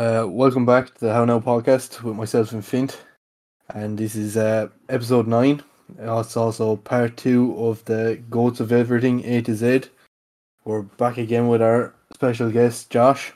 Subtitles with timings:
[0.00, 3.02] Uh, welcome back to the How Now podcast with myself and Fint,
[3.74, 5.62] and this is uh, episode nine.
[5.98, 9.82] It's also part two of the Goats of Everything A to Z.
[10.64, 13.34] We're back again with our special guest Josh.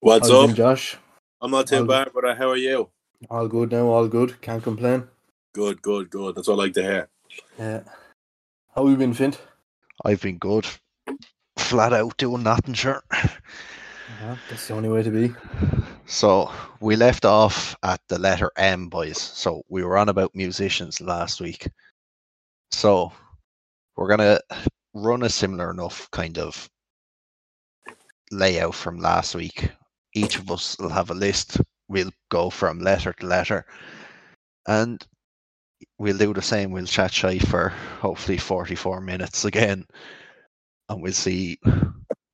[0.00, 0.46] What's How's up?
[0.48, 0.96] been, Josh?
[1.40, 2.88] I'm not too All- bad, but how are you?
[3.30, 4.40] All good now, all good.
[4.40, 5.06] Can't complain.
[5.54, 6.34] Good, good, good.
[6.34, 7.08] That's what I like to hear.
[7.56, 7.84] Yeah.
[8.74, 9.40] How have you been, Fint?
[10.04, 10.66] I've been good.
[11.56, 13.04] Flat out doing nothing, sure.
[13.12, 15.32] Yeah, that's the only way to be.
[16.06, 16.50] So
[16.80, 19.18] we left off at the letter M, boys.
[19.18, 21.66] So we were on about musicians last week.
[22.70, 23.12] So
[23.96, 24.38] we're gonna
[24.92, 26.68] run a similar enough kind of
[28.30, 29.70] layout from last week.
[30.14, 31.60] Each of us will have a list.
[31.88, 33.66] We'll go from letter to letter,
[34.66, 35.04] and
[35.98, 36.70] we'll do the same.
[36.70, 39.84] We'll chat shy for hopefully forty-four minutes again,
[40.88, 41.58] and we'll see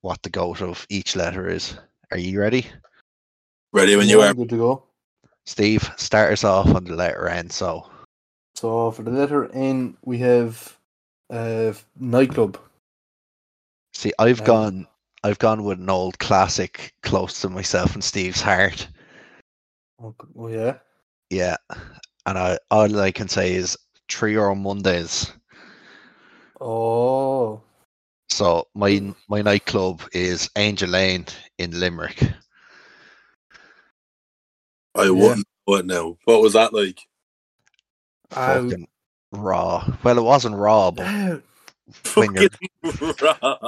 [0.03, 1.79] what the goat of each letter is.
[2.11, 2.67] Are you ready?
[3.73, 4.35] Ready when you are.
[4.35, 4.83] Good to go.
[5.47, 7.51] Steve, start us off on the letter N.
[7.51, 7.89] So,
[8.55, 10.77] So for the letter N, we have
[11.31, 12.59] uh, nightclub.
[13.95, 14.87] see, I've Um, gone,
[15.25, 18.89] I've gone with an old classic close to myself and Steve's heart.
[20.03, 20.79] Oh, oh yeah.
[21.31, 21.57] Yeah,
[22.27, 23.77] and I all I can say is
[24.09, 25.33] three or Mondays.
[26.61, 27.63] Oh,
[28.31, 31.27] So my my nightclub is Angel Lane
[31.59, 32.21] in Limerick.
[35.07, 36.17] I wouldn't know it now.
[36.25, 37.01] What was that like?
[38.33, 38.87] I, Fucking
[39.33, 39.97] um, raw.
[40.03, 41.41] Well, it wasn't raw, but I
[42.15, 42.51] when you're
[42.85, 43.67] Fucking raw.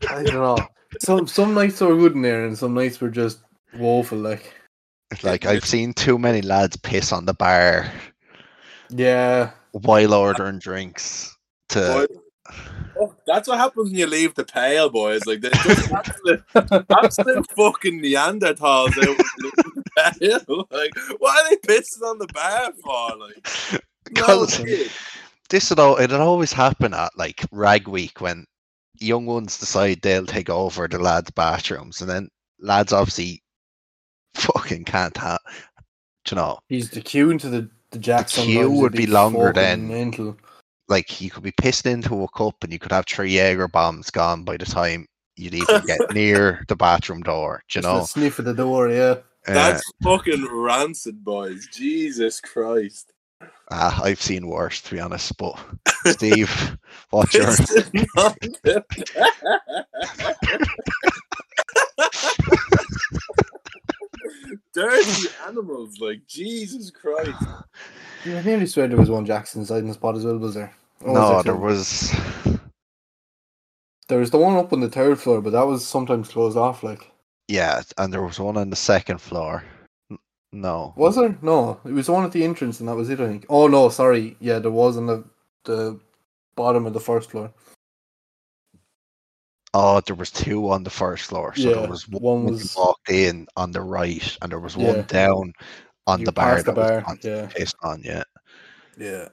[0.22, 0.58] don't know.
[1.00, 3.40] Some some nights were good in there, and some nights were just
[3.76, 4.18] woeful.
[4.18, 4.54] Like,
[5.22, 7.90] like I've seen too many lads piss on the bar
[8.90, 11.36] yeah, while ordering drinks.
[11.70, 12.16] To Boy,
[13.00, 15.24] oh, that's what happens when you leave the pale, boys.
[15.26, 19.82] Like they're just absolute, absolute fucking Neanderthals out when you leave the.
[20.70, 23.16] Like, what are they pissing on the bar for?
[23.16, 23.82] Like,
[24.16, 24.46] no
[25.48, 28.44] this would al- it'd always happen at like rag week when
[29.00, 32.28] young ones decide they'll take over the lads' bathrooms, and then
[32.60, 33.42] lads obviously
[34.34, 35.40] fucking can't have.
[36.30, 38.44] You know, he's the queue into the the Jackson.
[38.44, 40.36] queue would be longer than- mental.
[40.88, 44.10] Like you could be pissed into a cup, and you could have three Jaeger bombs
[44.10, 45.06] gone by the time
[45.36, 47.62] you'd even get near the bathroom door.
[47.68, 48.88] do You Just know, sniff at the door.
[48.90, 49.16] Yeah,
[49.46, 51.68] Uh, That's fucking rancid, boys.
[51.72, 53.12] Jesus Christ.
[53.70, 55.36] ah, I've seen worse, to be honest.
[55.36, 55.58] But
[56.06, 56.76] Steve,
[57.10, 58.34] what's your Pissing on
[58.64, 58.84] the-
[64.74, 67.32] Dirty animals, like Jesus Christ.
[68.26, 70.38] I nearly swear there was one Jackson inside in the spot as well.
[70.38, 70.74] Was there?
[71.00, 72.14] Or was no, there there was.
[74.08, 76.82] There was the one up on the third floor, but that was sometimes closed off.
[76.82, 77.10] Like,
[77.46, 79.62] Yeah, and there was one on the second floor.
[80.52, 80.94] No.
[80.96, 81.36] was there?
[81.42, 83.20] No, it was the one at the entrance, and that was it.
[83.20, 83.44] I think.
[83.50, 84.36] Oh no, sorry.
[84.40, 85.24] Yeah, there was on the
[85.64, 86.00] the
[86.56, 87.52] bottom of the first floor.
[89.74, 91.54] Oh, there was two on the first floor.
[91.54, 94.76] So Yeah, there was one, one was- walked in on the right, and there was
[94.76, 94.92] Yeah.
[94.92, 95.52] one down
[96.06, 97.46] on You the bar the bar, constantly yeah.
[97.48, 98.02] pissed on.
[98.02, 98.24] Yeah.
[98.96, 99.28] Yeah.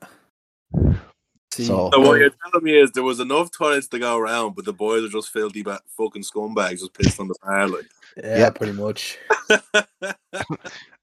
[1.53, 4.55] See, So- So what you're telling me is there was enough toilets to go around,
[4.55, 7.85] but the boys are just filthy ba- fucking scumbags just pissed on the bar like.
[8.17, 8.49] yeah, Yeah.
[8.49, 9.17] pretty much.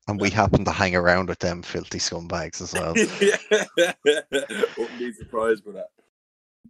[0.08, 2.92] And we happened to hang around with them filthy scumbags as well.
[4.76, 5.90] Wouldn't be surprised by that.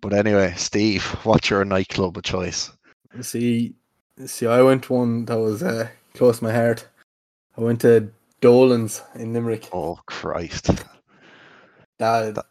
[0.03, 2.71] But anyway, Steve, what's your nightclub of choice?
[3.23, 3.75] See,
[4.27, 6.87] see, I went to one that was uh, close to my heart.
[7.57, 8.11] I went to
[8.41, 9.71] Dolan's in Limerick.
[9.73, 10.85] Oh Christ.
[11.99, 12.45] That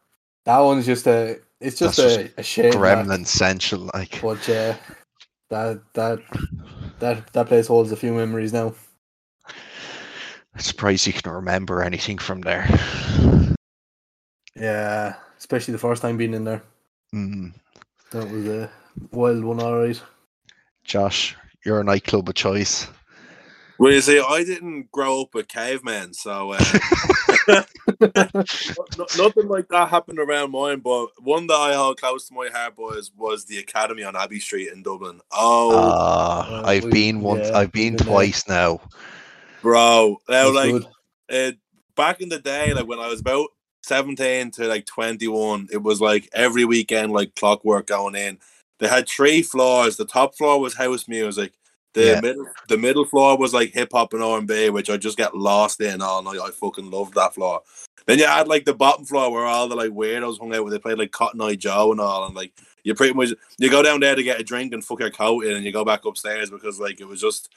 [0.45, 2.71] that one's just a, it's just That's a, a shame.
[2.71, 4.77] Gremlin Central, like But yeah,
[5.49, 6.19] that that
[6.99, 8.73] that that place holds a few memories now.
[10.53, 12.67] I'm surprised you can remember anything from there.
[14.55, 16.63] Yeah, especially the first time being in there.
[17.13, 17.53] Mm.
[18.11, 18.69] That was a
[19.11, 20.01] wild one, all right.
[20.83, 21.35] Josh,
[21.65, 22.87] you're your nightclub of choice.
[23.77, 26.63] Well, you see, I didn't grow up with cavemen, so uh,
[27.99, 30.79] no- nothing like that happened around mine.
[30.79, 34.39] But one that I held close to my heart was was the Academy on Abbey
[34.39, 35.19] Street in Dublin.
[35.31, 37.47] Oh, Uh, I've we- been once.
[37.49, 38.81] yeah, I've been we've twice now.
[39.63, 40.17] bro!
[40.29, 40.83] Now, That's like
[41.31, 41.51] uh,
[41.95, 43.47] back in the day, like when I was about
[43.83, 48.39] seventeen to like twenty one, it was like every weekend, like clockwork going in.
[48.79, 49.97] They had three floors.
[49.97, 51.53] The top floor was house music.
[51.93, 52.21] The Yeah.
[52.21, 55.17] middle the middle floor was like hip hop and R and B, which I just
[55.17, 56.39] get lost in all night.
[56.41, 57.61] I fucking loved that floor.
[58.07, 60.71] Then you had like the bottom floor where all the like weirdos hung out where
[60.71, 63.29] they played like Cotton Eye Joe and all and like you pretty much
[63.59, 65.71] you go down there to get a drink and fuck your coat in and you
[65.71, 67.49] go back upstairs because like it was just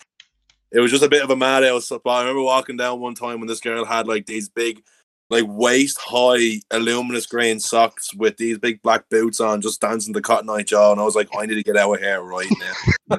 [0.73, 2.03] it was just a bit of a madhouse spot.
[2.07, 4.83] I remember walking down one time when this girl had like these big
[5.31, 10.21] like waist high aluminous grain socks with these big black boots on, just dancing the
[10.21, 12.51] Cotton Eye Joe, and I was like, I need to get out of here right
[13.09, 13.19] now.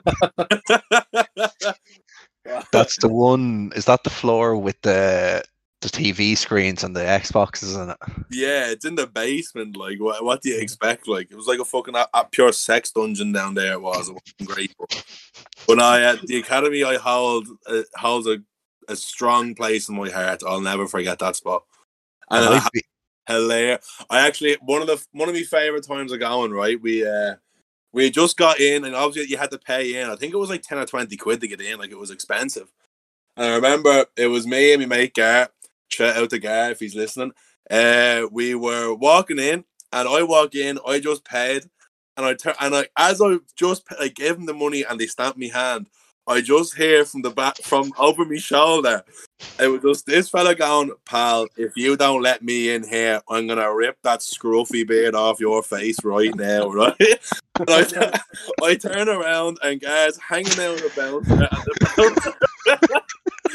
[2.71, 3.71] That's the one.
[3.75, 5.43] Is that the floor with the
[5.81, 7.97] the TV screens and the Xboxes in it?
[8.31, 9.77] yeah, it's in the basement.
[9.77, 11.07] Like, what, what do you expect?
[11.07, 13.73] Like, it was like a fucking a, a pure sex dungeon down there.
[13.73, 14.09] It was.
[14.09, 14.75] It wasn't great.
[14.79, 15.03] But
[15.65, 18.37] when I at the academy, I hold uh, holds a,
[18.87, 20.43] a strong place in my heart.
[20.47, 21.63] I'll never forget that spot.
[22.31, 22.83] And I be-
[23.27, 23.85] hilarious.
[24.09, 26.51] I actually one of the one of my favorite times of going.
[26.51, 27.35] Right, we uh
[27.93, 30.09] we just got in, and obviously you had to pay in.
[30.09, 31.79] I think it was like ten or twenty quid to get in.
[31.79, 32.71] Like it was expensive.
[33.37, 35.49] And I remember it was me and my mate Gar.
[35.89, 37.31] Shout out to Gar if he's listening.
[37.69, 40.79] Uh, we were walking in, and I walk in.
[40.85, 41.63] I just paid,
[42.17, 45.07] and I turn and I as I just I gave him the money, and they
[45.07, 45.87] stamped me hand.
[46.27, 49.03] I just hear from the back from over my shoulder.
[49.59, 51.47] It was just this fella going, pal.
[51.57, 55.61] If you don't let me in here, I'm gonna rip that scruffy beard off your
[55.63, 56.95] face right now, right?
[57.59, 62.33] And I, turn around and guys hanging out the bouncer, and the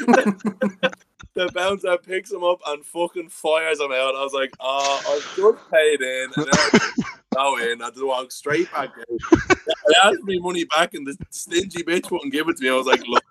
[0.06, 0.90] bouncer,
[1.34, 4.14] the bouncer picks him up and fucking fires him out.
[4.16, 6.90] I was like, oh, I've just paid in, and then I
[7.34, 7.82] go in.
[7.82, 9.18] I just walk straight back in.
[9.30, 12.70] I asked me money back, and the stingy bitch wouldn't give it to me.
[12.70, 13.24] I was like, look,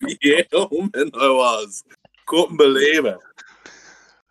[0.00, 1.82] fucking fuming I was.
[2.26, 3.18] Couldn't believe it.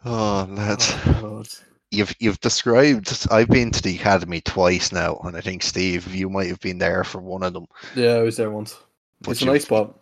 [0.06, 1.47] oh, lads, Oh, God.
[1.92, 3.27] you've you've described.
[3.31, 6.77] I've been to the academy twice now, and I think Steve, you might have been
[6.77, 7.65] there for one of them.
[7.95, 8.77] Yeah, I was there once.
[9.21, 9.97] But it's a nice spot.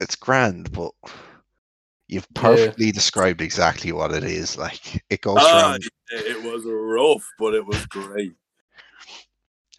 [0.00, 0.92] It's grand, but
[2.08, 2.40] you've Yeah.
[2.40, 4.56] perfectly described exactly what it is.
[4.58, 5.92] Like it goes Ah, around, it,
[6.36, 8.34] it was rough, but it was great.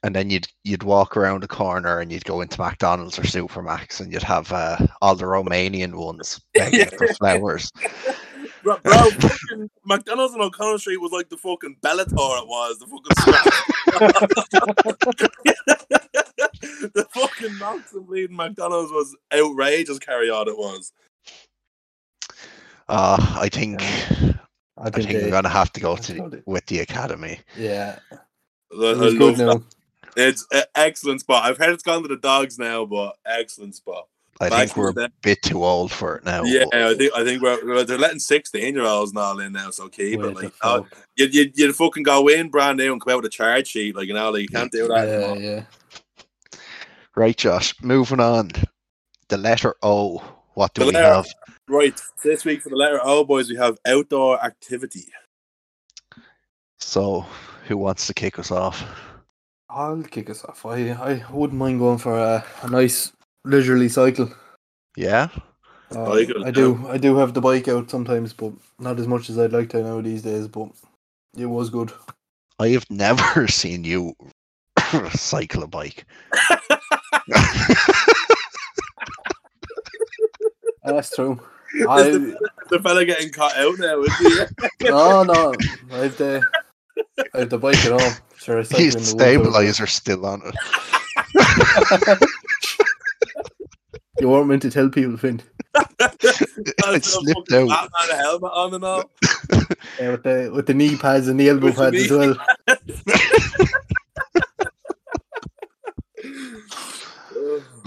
[0.04, 4.00] And then you'd you'd walk around the corner, and you'd go into McDonald's or Supermac's,
[4.00, 7.72] and you'd have uh, all the Romanian ones begging for flowers.
[8.64, 9.08] Bro, bro
[9.86, 12.78] McDonald's on O'Connell Street was like the fucking Bellator it was.
[12.80, 13.16] The fucking
[16.94, 19.98] the fucking knocks and bleeding McDonald's was outrageous.
[20.00, 20.92] Carry on, it was.
[22.90, 24.36] Uh, I think I
[24.78, 26.44] I think, think we're gonna have to go to about it.
[26.46, 27.40] with the academy.
[27.58, 29.64] yeah, I, it I was love that.
[30.20, 30.28] Now.
[30.28, 31.46] It's an excellent spot.
[31.46, 34.08] I've heard it's gone to the dogs now, but excellent spot.
[34.42, 36.44] I Back think we're the a bit too old for it now.
[36.44, 39.40] Yeah, but I think I think we're, we're- they're letting sixteen year olds and all
[39.40, 40.36] in now, so okay, What it.
[40.36, 40.82] the Like, uh,
[41.18, 43.96] you you you fucking go in brand new and come out with a charge sheet,
[43.98, 45.08] like you know, like you can't do that.
[45.08, 45.38] yeah, anymore.
[45.38, 45.64] yeah.
[47.16, 47.74] Right, Josh.
[47.82, 48.52] Moving on.
[49.28, 50.24] The letter O.
[50.54, 51.28] What do The we letter- have?
[51.68, 55.06] Right, this week for the letter O, boys, we have outdoor activity.
[56.80, 57.26] So,
[57.68, 58.84] who wants to kick us off?
[59.70, 60.66] I'll kick us off.
[60.66, 63.12] I, I wouldn't mind going for a, a nice
[63.46, 64.32] leisurely cycle.
[64.96, 65.28] Yeah.
[65.96, 69.40] Uh, I do I do have the bike out sometimes, but not as much as
[69.40, 70.48] I'd like to now these days.
[70.48, 70.70] But
[71.38, 71.92] it was good.
[72.60, 74.14] I have never seen you
[75.12, 76.06] cycle a bike.
[80.84, 81.40] That's true.
[81.88, 82.02] I
[82.70, 84.30] The fella getting caught out now, is he?
[84.90, 85.54] no no.
[85.92, 86.44] I have the
[87.34, 88.14] I have the bike at home.
[88.40, 92.30] Sure, I cycle His in the woods out stabilizer still on it.
[94.22, 95.42] you weren't meant to tell people, Finn.
[96.00, 97.68] it slipped out.
[97.68, 99.12] Batman helmet on and all.
[100.00, 102.38] Yeah, with the with the knee pads and the elbow With the pads as well.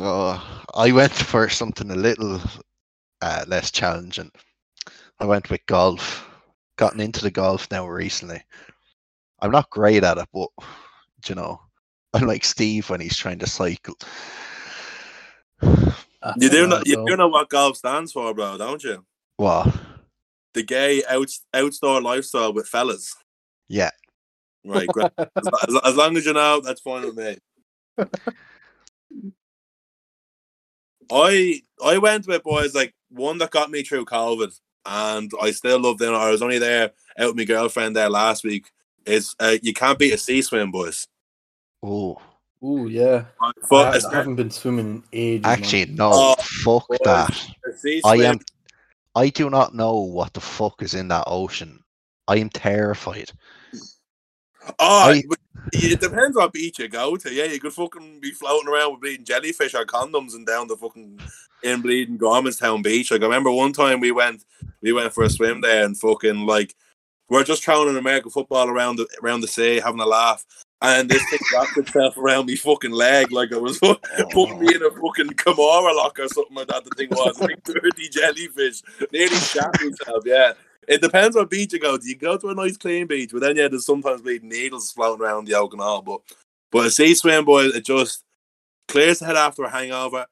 [0.04, 2.40] Oh, I went for something a little
[3.21, 4.32] uh, less challenging.
[5.21, 6.28] I went with golf.
[6.76, 8.42] Gotten into the golf now recently.
[9.42, 10.49] I'm not great at it, but
[11.28, 11.61] you know,
[12.14, 13.96] I'm like Steve when he's trying to cycle.
[16.37, 19.04] You do know, you do know what golf stands for, bro, don't you?
[19.37, 19.75] What?
[20.54, 23.14] The gay out, outdoor lifestyle with fellas.
[23.68, 23.90] Yeah.
[24.64, 25.11] Right, great.
[25.18, 25.28] as,
[25.68, 27.38] as- as long as you know, that's fine with me.
[31.11, 35.80] I I went with boys like one that got me through COVID, and I still
[35.80, 36.14] love them.
[36.14, 38.70] I was only there out with my girlfriend there last week.
[39.06, 41.06] Is uh, you can't beat a sea swim, boys.
[41.82, 42.21] Oh,
[42.62, 43.25] oh yeah.
[43.68, 45.42] But I, I haven't been swimming in ages.
[45.42, 45.52] man.
[45.52, 46.11] actually, no.
[46.12, 46.99] Oh, fuck boys.
[47.04, 48.00] that.
[48.04, 48.38] I am.
[49.14, 51.80] I do not know what the fuck is in that ocean.
[52.28, 53.30] I am terrified.
[54.78, 55.23] Oh, I-
[55.73, 57.32] it depends what beach you go to.
[57.32, 60.76] Yeah, you could fucking be floating around with bleeding jellyfish or condoms and down the
[60.76, 61.21] fucking
[61.62, 63.11] in bleeding Gormanston beach.
[63.11, 64.44] Like I remember one time we went,
[64.80, 66.75] we went for a swim there and fucking like
[67.32, 70.44] we're just throwing an American football around the around the sea, having a laugh.
[70.82, 73.78] And this thing wrapped itself around me fucking leg like it was
[74.32, 76.84] putting me in a fucking Kimura lock or something like that.
[76.84, 78.82] The thing was like dirty jellyfish.
[79.12, 80.52] Nearly shat myself, yeah.
[80.88, 82.06] It depends what beach you go to.
[82.06, 85.24] You go to a nice clean beach, but then yeah, there's sometimes bleeding needles floating
[85.24, 86.02] around the oak and all.
[86.02, 86.20] But
[86.70, 88.24] but a sea swim, boys, it just
[88.88, 90.26] clears the head after a hangover.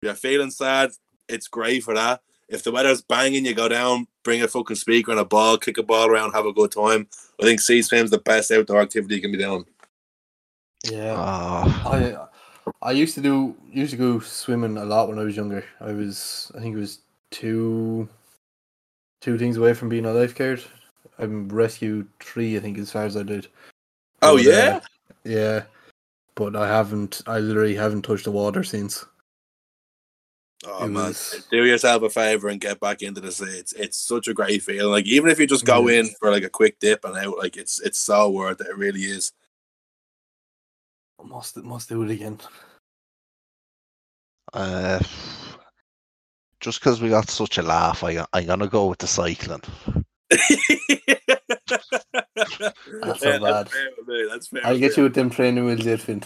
[0.00, 0.92] You're feeling sad,
[1.28, 2.22] it's great for that.
[2.48, 5.78] If the weather's banging, you go down, bring a fucking speaker and a ball, kick
[5.78, 7.08] a ball around, have a good time.
[7.40, 9.64] I think sea swim's the best outdoor activity you can be doing.
[10.84, 11.14] Yeah.
[11.16, 12.16] Ah, I
[12.82, 15.64] I used to do used to go swimming a lot when I was younger.
[15.80, 17.00] I was I think it was
[17.30, 18.08] two
[19.20, 20.62] two things away from being a lifeguard.
[21.18, 23.48] I'm rescue three, I think, as far as I did.
[24.22, 24.80] Oh But, yeah, uh,
[25.24, 25.62] yeah.
[26.34, 27.22] But I haven't.
[27.26, 29.04] I literally haven't touched the water since.
[30.66, 33.44] Oh it man, was- do yourself a favor and get back into the sea.
[33.46, 34.90] It's it's such a great feeling.
[34.90, 36.00] Like even if you just go Yeah.
[36.00, 38.66] in for like a quick dip and out, like it's it's so worth it.
[38.68, 39.32] It really is.
[41.24, 42.38] Must must do it again.
[44.52, 45.00] uh,
[46.60, 49.62] just because we got such a laugh, I, I'm gonna go with the cycling.
[50.30, 50.44] that's
[53.20, 53.70] so bad.
[53.70, 54.60] fair That's fair.
[54.64, 54.94] I'll with get me.
[54.98, 56.22] you with them training wheels, yet, Finn.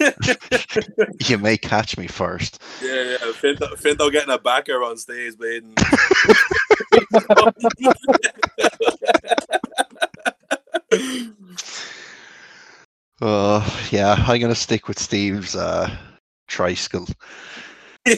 [1.28, 2.60] You may catch me first.
[2.82, 3.16] Yeah, yeah.
[3.32, 5.74] Finto, Finto getting a backer on stage, bleeding.
[13.20, 15.88] Uh, yeah, I'm gonna stick with Steve's uh,
[16.48, 17.06] tricycle.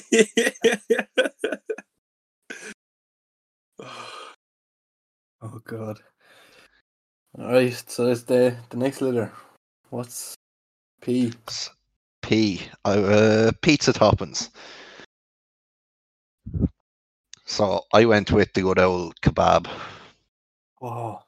[5.46, 6.00] Oh God.
[7.38, 9.30] All right, so that's the the next letter.
[9.90, 10.34] What's
[11.04, 11.32] P?
[11.48, 11.70] S-
[12.22, 12.62] P.
[12.84, 14.50] Uh, pizza toppings.
[17.44, 19.68] So I went with the good old kebab.
[20.80, 21.24] Wow.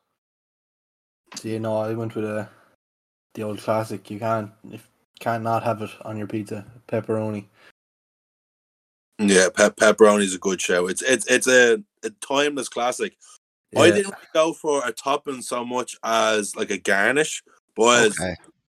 [1.35, 2.49] So you know, I went with a
[3.35, 4.11] the old classic.
[4.11, 4.89] You can't if
[5.21, 6.65] can't not have it on your pizza.
[6.89, 7.45] Pepperoni.
[9.19, 9.93] yeah, pe-
[10.23, 10.87] is a good show.
[10.87, 13.17] It's it's it's a, a timeless classic.
[13.77, 17.43] I didn't go for a topping so much as like a garnish,
[17.75, 18.37] but Okay.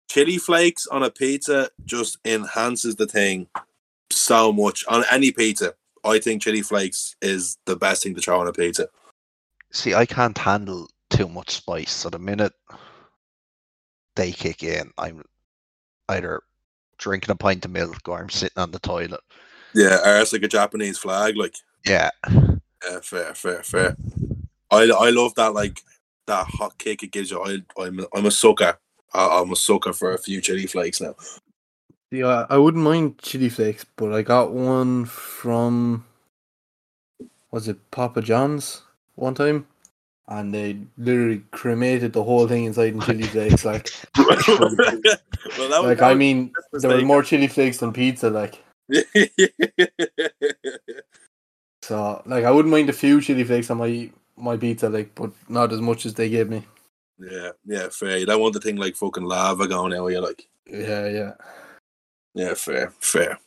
[0.08, 3.46] Chili flakes on a pizza just enhances the thing
[4.10, 5.74] so much on any pizza.
[6.04, 8.88] I think chili flakes is the best thing to try on a pizza.
[9.72, 11.90] See, I can't handle too much spice.
[11.92, 12.52] So the minute
[14.16, 15.24] they kick in, I'm
[16.08, 16.42] either
[16.96, 19.20] drinking a pint of milk or I'm sitting on the toilet.
[19.74, 21.36] Yeah, or it's like a Japanese flag.
[21.36, 22.10] Like, Yeah.
[22.32, 23.96] yeah, fair, fair, fair.
[24.70, 25.82] I I love that like
[26.26, 27.42] that hot kick it gives you.
[27.42, 28.78] I I'm I'm a sucker.
[29.12, 31.14] I, I'm a sucker for a few chili flakes now.
[32.10, 36.04] Yeah, I wouldn't mind chili flakes, but I got one from
[37.50, 38.82] was it Papa John's
[39.14, 39.66] one time,
[40.26, 43.64] and they literally cremated the whole thing inside in chili flakes.
[43.64, 48.30] Like, well, like I mean, there were more chili flakes than pizza.
[48.30, 48.62] Like,
[51.82, 55.30] so like I wouldn't mind a few chili flakes on my my pizza, like, but
[55.48, 56.64] not as much as they gave me.
[57.18, 58.18] Yeah, yeah, fair.
[58.18, 60.06] You don't want the thing like fucking lava going out.
[60.08, 61.32] You're like, Yeah, yeah.
[62.34, 63.38] yeah, fair, fair.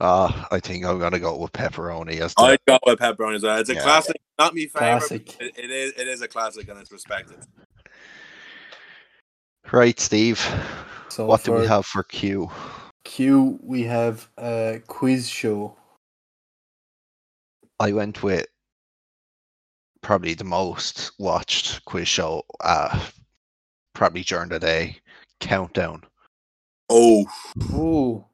[0.00, 3.42] Uh, I think I'm gonna go with pepperoni as the I go with pepperoni as
[3.42, 3.58] well.
[3.58, 3.82] It's a Yeah.
[3.82, 4.98] classic, not me favorite.
[4.98, 5.36] Classic.
[5.40, 7.38] It, it is, it is a classic, and it's respected.
[9.72, 10.40] right, Steve.
[11.10, 12.50] So what do we have for Q?
[13.04, 15.76] Q, we have a quiz show.
[17.78, 18.46] I went with
[20.02, 23.08] probably the most watched quiz show, uh,
[23.94, 24.96] probably during the day,
[25.40, 26.04] Countdown,
[26.88, 27.24] Oh,
[27.72, 28.26] Oh,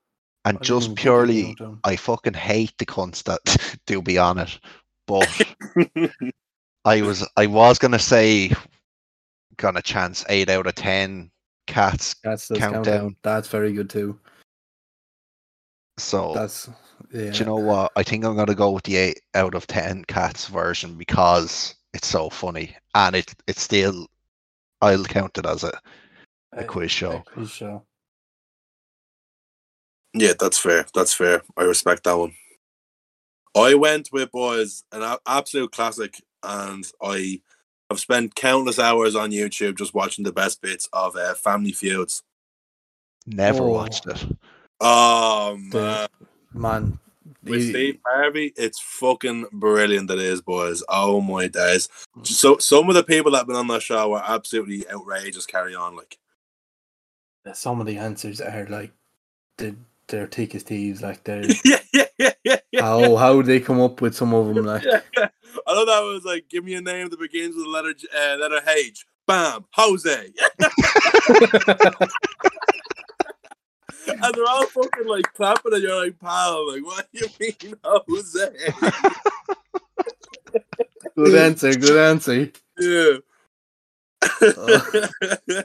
[0.45, 1.57] and I just even put that purely.
[1.85, 4.59] I fucking hate the cunts that do be on it,
[5.07, 5.29] but
[6.85, 8.53] I was, I was gonna say,
[9.57, 11.31] gonna chance eight out of ten
[11.67, 12.15] cats.
[12.23, 12.73] That's Countdown.
[12.73, 13.17] countdown.
[13.23, 14.19] That's very good too.
[15.99, 16.69] So That's
[17.13, 17.31] yeah.
[17.31, 17.93] Do you know what?
[17.97, 22.09] I think I'm gonna go with the eight out of ten cats version because it's
[22.09, 24.07] so funny and it it's still
[24.83, 25.79] I'll count it as a,
[26.53, 27.23] a quiz show.
[27.27, 27.85] quiz show.
[30.15, 30.87] yeah, that's fair.
[30.95, 31.43] That's fair.
[31.57, 32.33] I respect that one.
[33.57, 37.41] I went with boys an absolute classic, and I
[37.91, 42.23] have spent countless hours on YouTube just watching the best bits of uh, Family Feuds.
[43.27, 43.69] Never Oh.
[43.69, 44.25] watched it.
[44.81, 46.09] Oh The-
[46.57, 46.99] man,
[47.43, 50.09] with Steve Harvey, it's fucking brilliant.
[50.09, 50.83] That is, boys.
[50.89, 51.89] Oh my days.
[52.23, 55.47] So some of the people that have been on that show are absolutely outrageous.
[55.47, 56.19] Carry on, like
[57.53, 58.93] some of the answers are like
[59.59, 59.77] they're,
[60.09, 61.03] they're thick as thieves.
[61.03, 62.57] Like they're yeah, yeah, yeah, yeah.
[62.73, 62.83] yeah.
[62.83, 64.67] how how they come up with some of them.
[64.67, 65.29] Like Yeah, yeah.
[65.67, 68.37] I know that was like, give me a name that begins with the letter uh,
[68.37, 69.05] letter H.
[69.27, 70.33] Bam, Jose.
[74.07, 77.75] and they're all fucking like clapping, and you're like, pal, like, what do you mean,
[77.85, 78.49] Jose?
[81.17, 82.51] good answer, good answer.
[82.79, 83.17] yeah.
[84.43, 85.09] Oh.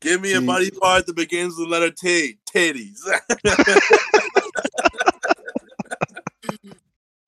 [0.00, 2.36] Give me a body part that begins with the letter T.
[2.52, 2.98] Titties.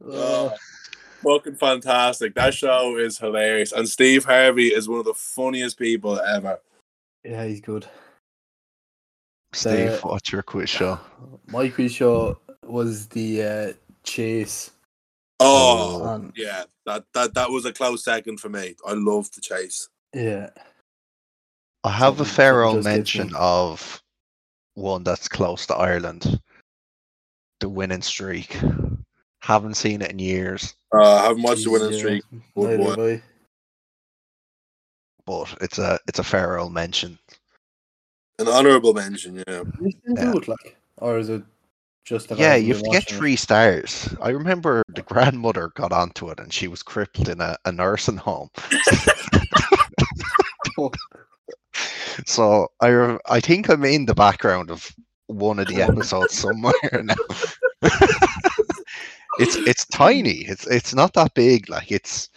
[0.07, 0.53] Oh,
[1.23, 2.35] Fucking fantastic.
[2.35, 3.73] That show is hilarious.
[3.73, 6.61] And Steve Harvey is one of the funniest people ever.
[7.25, 7.87] yeah, he's good.
[9.55, 10.99] Steve, Uh, what's your quiz show?
[11.47, 14.71] My quiz show was the uh, chase.
[15.41, 16.65] Oh, on yeah.
[16.87, 18.75] That, that that was a close second for me.
[18.87, 19.89] I love the chase.
[20.13, 20.51] yeah.
[21.87, 24.03] I have a Something- fair old mention of
[24.75, 26.41] one that's close to Ireland.
[27.61, 28.57] The winning streak.
[29.43, 31.99] Haven't seen it in years, Uh, I haven't watched the winning yeah.
[31.99, 32.25] streak.
[32.57, 33.11] Neither boy.
[33.13, 33.23] have
[35.27, 37.19] but it's a it's a fair old mention.
[38.39, 39.63] An honourable mention, yeah.
[39.81, 40.33] We still Yeah.
[40.33, 41.43] do it like, or is it
[42.05, 43.19] just that Yeah, you have to get watching it?
[43.19, 44.09] three stars.
[44.21, 48.17] I remember the grandmother got onto it and she was crippled in a, a nursing
[48.17, 48.49] home.
[52.27, 54.95] So I re- I think I'm in the background of
[55.27, 56.73] one of the episodes somewhere
[57.03, 57.15] now.
[59.41, 60.45] it's it's tiny.
[60.47, 61.69] It's it's not that big.
[61.69, 62.29] Like it's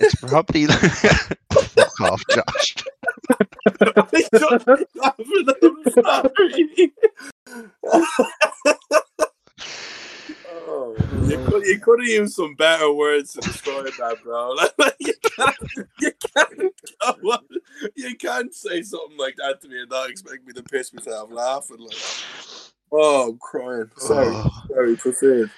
[0.00, 0.66] it's probably
[1.52, 2.74] fuck off, Josh.
[3.30, 3.36] I
[3.80, 6.92] don't laugh at sorry.
[10.66, 14.54] Oh, you could you could have used some better words to describe that, bro.
[14.78, 15.56] Like, you can't
[16.00, 16.72] you can't
[17.96, 21.30] you can't say something like that to me and not expect me to piss myself
[21.32, 21.78] laughing.
[21.80, 21.96] Like,
[22.92, 23.90] oh, I'm crying.
[23.98, 24.96] Sorry, Oh, sorry.
[24.96, 25.50] Proceed.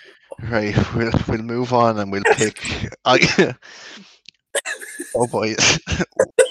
[0.50, 2.88] right, we'll we'll move on and we'll pick.
[3.04, 3.54] I,
[5.14, 5.54] oh boy,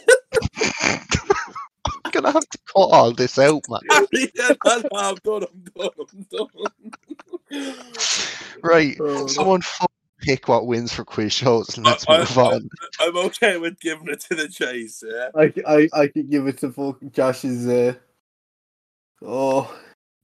[2.15, 3.81] gonna have to cut all this out, man.
[4.11, 5.43] yeah, no, no, I'm done.
[5.43, 5.89] I'm done.
[6.13, 7.75] I'm done.
[8.63, 9.87] Right, Oh, someone fucking
[10.21, 12.69] pick what wins for quiz shows and let's I- move I- on.
[12.99, 15.03] I'm okay with giving it to the chase.
[15.05, 15.29] Yeah.
[15.35, 17.67] I, I, I could give it to fucking Josh's.
[17.67, 17.93] Uh,
[19.21, 19.73] oh,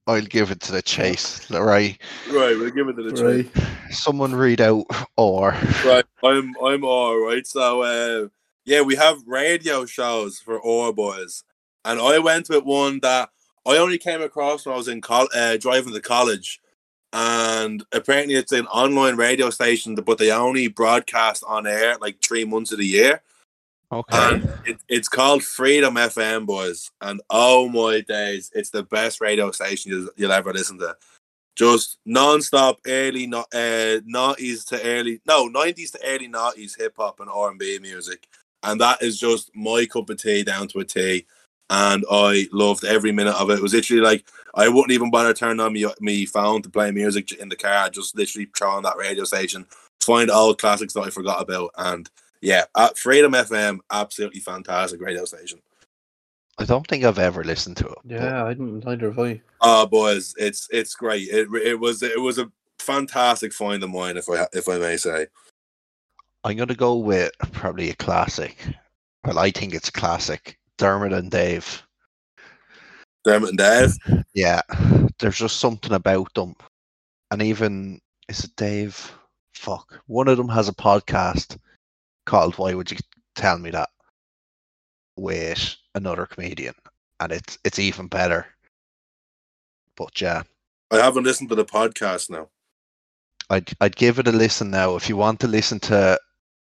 [0.08, 1.50] I'll give it to the chase.
[1.52, 3.14] Right, Right, we'll give it to the
[3.52, 3.66] chase.
[3.96, 4.86] someone read out
[5.18, 5.52] or
[5.86, 7.46] Right, I'm I'm all right.
[7.46, 8.28] So uh,
[8.66, 11.44] yeah, we have radio shows for our boys,
[11.86, 13.30] and I went with one that
[13.66, 16.60] I only came across when I was in col- uh, driving to college,
[17.14, 22.46] and apparently it's an online radio station, but they only broadcast on air like three
[22.46, 23.22] months of the year,
[23.92, 24.18] okay.
[24.18, 26.90] and it, it's called Freedom FM, boys.
[27.02, 30.96] And oh my days, it's the best radio station you'll, you'll ever listen to.
[31.56, 37.20] Just non-stop early, no, uh, noughties to early, no, nineties to early noughties hip hop
[37.20, 38.28] and R and B music,
[38.64, 41.28] and that is just my cup of tea down to a T.
[41.72, 43.60] And I loved every minute of it.
[43.60, 46.92] It was literally like I wouldn't even bother turning on me me phone to play
[46.92, 47.86] music in the car.
[47.86, 49.66] I Just literally throw on that radio station,
[50.02, 52.10] find old classics that I forgot about, and
[52.42, 55.62] yeah, at Freedom FM, absolutely fantastic radio station.
[56.58, 57.98] I don't think I've ever listened to it.
[58.04, 58.86] but Yeah, I didn't.
[58.86, 59.42] Neither have I.
[59.62, 61.30] Oh, boys, it's it's great.
[61.30, 64.98] It it was it was a fantastic find of mine, if I if I may
[64.98, 65.28] say.
[66.44, 68.58] I'm gonna go with probably a classic.
[69.24, 70.58] Well, I think it's a classic.
[70.82, 71.84] Dermot and Dave.
[73.24, 73.94] Dermot and Dave.
[74.34, 74.62] Yeah,
[75.20, 76.56] there's just something about them,
[77.30, 79.14] and even is it Dave?
[79.54, 81.60] Fuck, one of them has a podcast
[82.26, 82.98] called "Why Would You
[83.36, 83.90] Tell Me That?"
[85.18, 86.74] with another comedian,
[87.20, 88.48] and it's it's even better.
[89.96, 90.42] But yeah,
[90.90, 92.50] I haven't listened to the podcast now.
[93.52, 96.20] I'd I'd give it a listen now if you want to listen to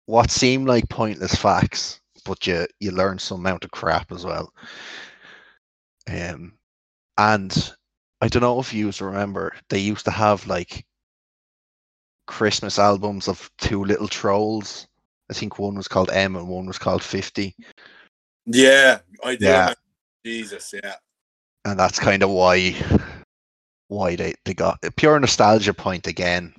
[0.06, 4.52] what seem like pointless facts, but you you learn some amount of crap as well.
[6.10, 6.54] Um,
[7.18, 7.74] and
[8.22, 10.86] I don't know if you remember they used to have like
[12.28, 14.88] Christmas albums of two little trolls.
[15.30, 17.56] I think one was called M and one was called Fifty,
[18.46, 19.46] Yeah, I do.
[19.46, 19.74] Yeah.
[20.26, 20.96] Jesus, yeah.
[21.66, 22.76] and that's kind of why
[23.88, 26.54] why they they got a pure nostalgia point again.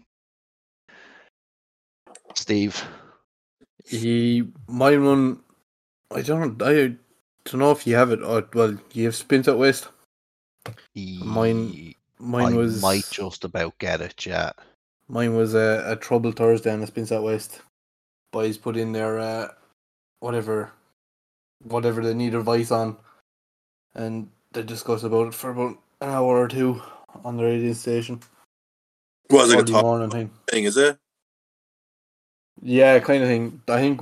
[2.35, 2.83] Steve.
[3.85, 5.42] He, my one,
[6.15, 6.95] I don't, I
[7.45, 8.23] don't know if you have it.
[8.23, 9.89] Or, well, you have Spin South West.
[10.95, 14.25] Mine- Mine I was might just about get it.
[14.25, 14.53] Yeah.
[15.09, 17.61] Mine was a, a trouble Thursday and it's out west.
[18.33, 19.49] Boys put in their uh,
[20.21, 20.71] whatever,
[21.65, 22.97] whatever they need advice on,
[23.95, 26.81] and they discuss about it for about an hour or two
[27.25, 28.21] on the radio station.
[29.31, 30.31] Was it a Early top morning thing.
[30.49, 30.65] thing?
[30.65, 30.97] Is it?
[32.63, 33.61] Yeah, kind of thing.
[33.69, 34.01] I think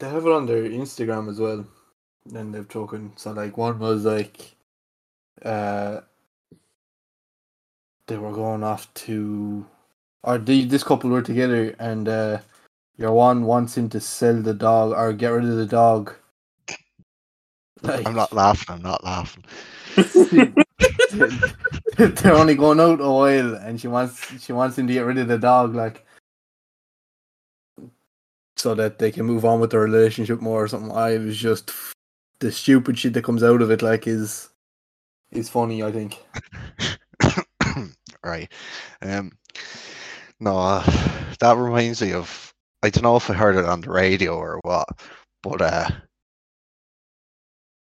[0.00, 1.64] they have it on their Instagram as well.
[2.34, 3.12] And they've talking.
[3.16, 4.56] So like one was like,
[5.44, 6.00] uh,
[8.06, 9.66] they were going off to,
[10.24, 12.38] or the, this couple were together, and uh,
[12.98, 16.12] your one wants him to sell the dog or get rid of the dog.
[17.82, 18.74] Like, I'm not laughing.
[18.74, 19.44] I'm not laughing.
[21.96, 25.18] they're only going out a while, and she wants she wants him to get rid
[25.18, 26.04] of the dog, like,
[28.60, 30.92] so that they can move on with their relationship more or something.
[30.92, 31.72] I was just
[32.40, 34.48] the stupid shit that comes out of it, like, is
[35.32, 35.82] is funny.
[35.82, 36.18] I think.
[38.24, 38.52] right.
[39.02, 39.32] Um.
[40.40, 40.84] No, uh,
[41.40, 42.52] that reminds me of.
[42.82, 44.88] I don't know if I heard it on the radio or what,
[45.42, 45.88] but uh,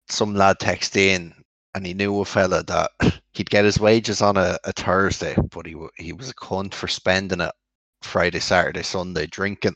[0.09, 1.33] some lad texted in
[1.75, 2.91] and he knew a fella that
[3.33, 6.87] he'd get his wages on a, a Thursday, but he he was a cunt for
[6.87, 7.51] spending it
[8.01, 9.75] Friday, Saturday, Sunday drinking.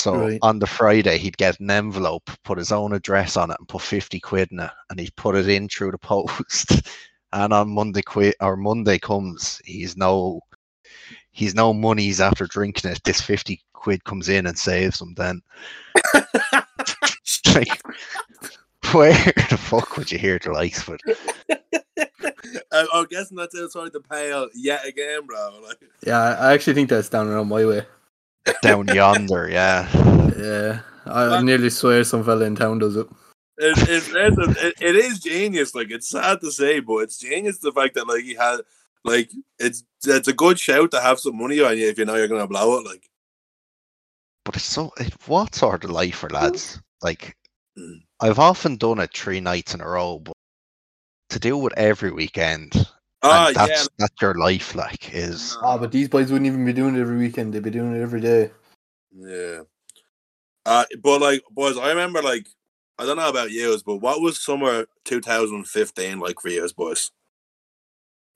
[0.00, 0.38] So Right.
[0.42, 3.82] on the Friday, he'd get an envelope, put his own address on it, and put
[3.82, 6.70] fifty quid in it, and he'd put it in through the post.
[7.32, 10.40] and on Monday quit or Monday comes, he's no,
[11.30, 13.00] he's no monies after drinking it.
[13.04, 15.14] This fifty quid comes in and saves him.
[15.14, 15.40] Then,
[17.54, 17.80] like,
[18.92, 19.12] where
[19.50, 21.18] the fuck would you hear the likes of it?
[22.72, 25.60] I, I'm guessing that's outside the pale yet again, bro.
[25.62, 27.82] Like, Yeah, I I actually think that's down around my way.
[28.62, 29.48] Down yonder?
[29.50, 29.88] Yeah.
[30.36, 33.06] Yeah, I Well- nearly swear some fella in town does it.
[33.58, 35.74] it, it, it, it is genius.
[35.74, 38.60] Like, it's sad to say, but it's genius the fact that like he had
[39.04, 42.14] like it's it's a good shout to have some money on you if you know
[42.16, 42.86] you're gonna blow it.
[42.86, 43.08] Like,
[44.44, 44.92] But it's so.
[44.98, 46.80] It, what sort of life for lads?
[47.02, 47.36] Like,
[47.78, 48.02] Mm.
[48.18, 50.32] I've often done it three nights in a row, but
[51.28, 52.72] to do it every weekend,
[53.22, 54.74] ah, and yeah, that's that's your life.
[54.74, 57.52] Like, is Ah, but these boys wouldn't even be doing it every weekend.
[57.52, 58.50] They'd be doing it every day.
[59.12, 59.60] Yeah.
[60.66, 62.46] Uh, but like, boys, I remember like,
[62.98, 67.10] I don't know about yous, but what was summer 2015 like for yous, boys?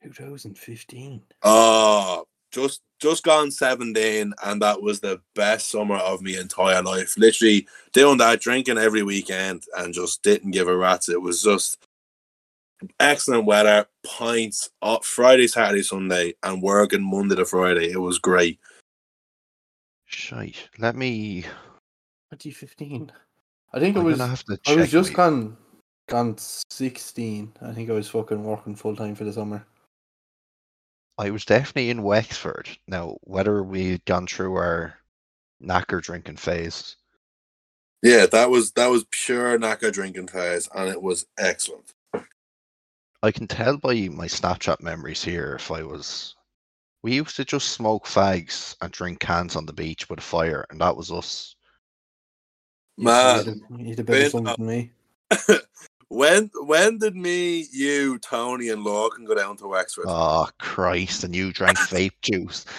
[0.02, 1.22] 2015.
[1.42, 7.18] Oh, just just gone 17, and that was the best summer of my entire life.
[7.18, 11.08] Literally doing that, drinking every weekend, and just didn't give a rat's.
[11.08, 11.83] It was just
[13.00, 17.90] excellent weather, pints, uh, Friday, Saturday, Sunday, and working Monday to Friday.
[17.90, 18.58] It was great.
[20.06, 20.68] shite.
[20.78, 21.42] Let me.
[22.32, 23.12] 2015.
[23.72, 24.18] I think it I'm was.
[24.18, 25.56] gonna have to I was just my- gone,
[26.08, 26.36] gone
[26.70, 27.52] 16.
[27.60, 29.66] I think I was fucking working full time for the summer.
[31.18, 32.68] I was definitely in Wexford.
[32.88, 34.98] Now, whether we'd gone through our
[35.62, 36.96] knacker drinking phase,
[38.02, 41.92] Yeah, that was that was pure knackered drinking phase, and it was excellent.
[43.24, 46.36] I can tell by my Snapchat memories here if I was.
[47.02, 50.66] We used to just smoke fags and drink cans on the beach with a fire,
[50.68, 51.56] and that was us.
[52.98, 54.92] You Man, had a- you had a better Ben, uh, than me.
[56.08, 60.04] when when did me, you, Tony, and Lorcan go down to Wexford?
[60.06, 61.24] Oh Christ!
[61.24, 62.66] And you drank vape juice.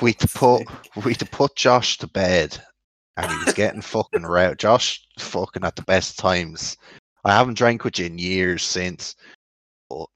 [0.00, 0.66] We to put
[1.04, 2.60] we to put Josh to bed,
[3.16, 4.58] and he was getting fucking route.
[4.58, 6.76] Josh fucking at the best times.
[7.24, 9.14] I haven't drank with you in years since,
[9.88, 10.06] but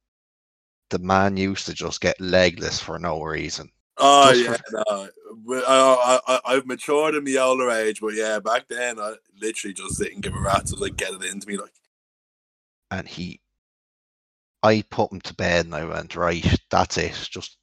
[0.90, 3.70] the man used to just get legless for no reason.
[3.98, 5.08] oh just yeah, no.
[5.48, 9.74] I, I, I, I've matured in the older age, but yeah, back then I literally
[9.74, 11.56] just didn't give a rat's to like get it into me.
[11.56, 11.72] Like,
[12.90, 13.40] and he
[14.62, 17.12] I put him to bed and I went, right, that's it.
[17.30, 17.56] Just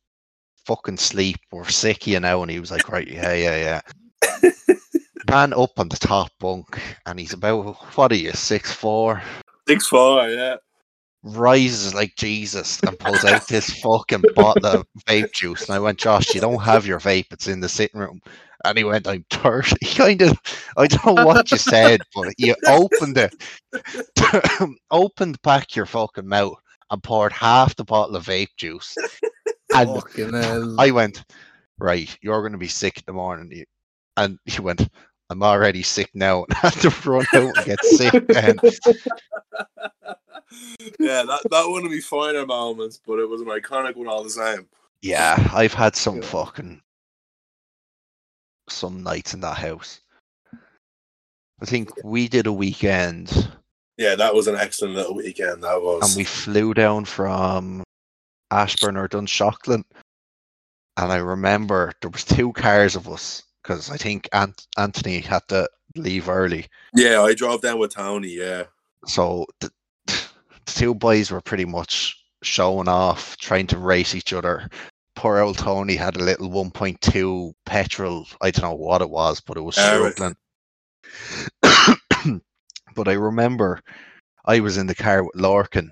[0.66, 1.38] fucking sleep.
[1.52, 2.42] We're sick you know.
[2.42, 3.82] And he was like, right, yeah, yeah,
[4.24, 4.52] yeah.
[5.34, 9.20] Man up on the top bunk and he's about what are you, six four?
[9.68, 10.58] six four, yeah.
[11.24, 15.68] Rises like Jesus and pulls out this fucking bottle of vape juice.
[15.68, 18.22] And I went, Josh, you don't have your vape, it's in the sitting room.
[18.64, 19.84] And he went, I'm thirsty.
[19.96, 20.40] Kind of
[20.78, 23.34] I don't know what you said, but you opened it
[24.92, 26.60] opened back your fucking mouth
[26.92, 28.96] and poured half the bottle of vape juice.
[29.74, 30.76] And Fucking hell.
[30.80, 31.24] I went,
[31.80, 33.66] right, you're going to be sick in the morning.
[34.16, 34.88] And he went,
[35.30, 36.46] I'm already sick now.
[36.46, 38.14] And I had to run out and get sick.
[38.14, 38.60] And
[41.00, 44.24] yeah, that that one of my finer moments, but it was an iconic one all
[44.24, 44.68] the same.
[45.02, 46.22] yeah, I've had some Yeah.
[46.28, 46.82] fucking
[48.70, 50.00] some nights in that house.
[51.62, 53.52] I think we did a weekend
[53.98, 55.64] Yeah, that was an excellent little weekend.
[55.64, 56.08] That was.
[56.10, 57.84] and we flew down from
[58.52, 59.84] Ashbourne or Dunshaughlin.
[60.98, 65.48] And I remember there was two cars of us because I think Ant- Anthony had
[65.48, 66.68] to leave early.
[66.94, 68.30] yeah, I drove down with Tony.
[68.30, 68.64] Yeah.
[69.06, 69.72] So the,
[70.08, 70.22] the
[70.66, 74.70] two boys were pretty much showing off, trying to race each other.
[75.16, 78.28] Poor old Tony had a little 1.2 petrol.
[78.42, 80.12] I don't know what it was, but it was right.
[80.14, 80.36] struggling.
[82.96, 83.82] but I remember
[84.46, 85.92] I was in the car with Larkin.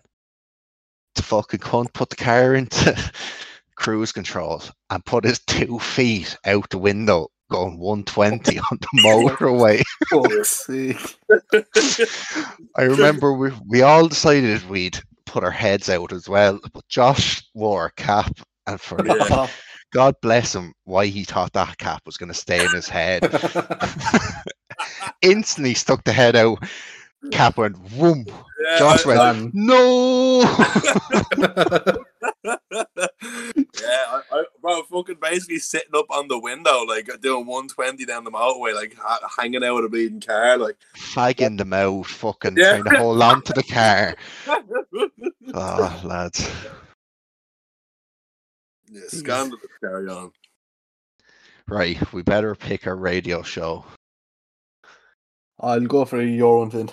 [1.15, 3.11] The fucking cunt put the car into
[3.75, 9.83] cruise control and put his two feet out the window going 120 on the motorway.
[12.75, 17.43] I remember we, we all decided we'd put our heads out as well, but Josh
[17.53, 19.47] wore a cap, and for Yeah.
[19.93, 23.23] God bless him, why he thought that cap was going to stay in his head.
[25.21, 26.59] Instantly stuck the head out.
[27.31, 28.25] Cap went whoom.
[28.27, 30.43] Yeah, Josh went no.
[33.81, 38.23] Yeah, I, I, bro, fucking basically sitting up on the window, like doing 120 down
[38.23, 40.77] the motorway, like ha- hanging out with a bleeding car, like.
[40.95, 42.77] Fagging them out, fucking Yeah.
[42.77, 44.15] trying to hold on to the car.
[45.53, 46.49] Oh, lads.
[48.89, 49.59] yeah, scandalous.
[49.81, 50.31] Carry on.
[51.67, 53.83] Right, we better pick a radio show.
[55.59, 56.89] I'll go for your one, Finn.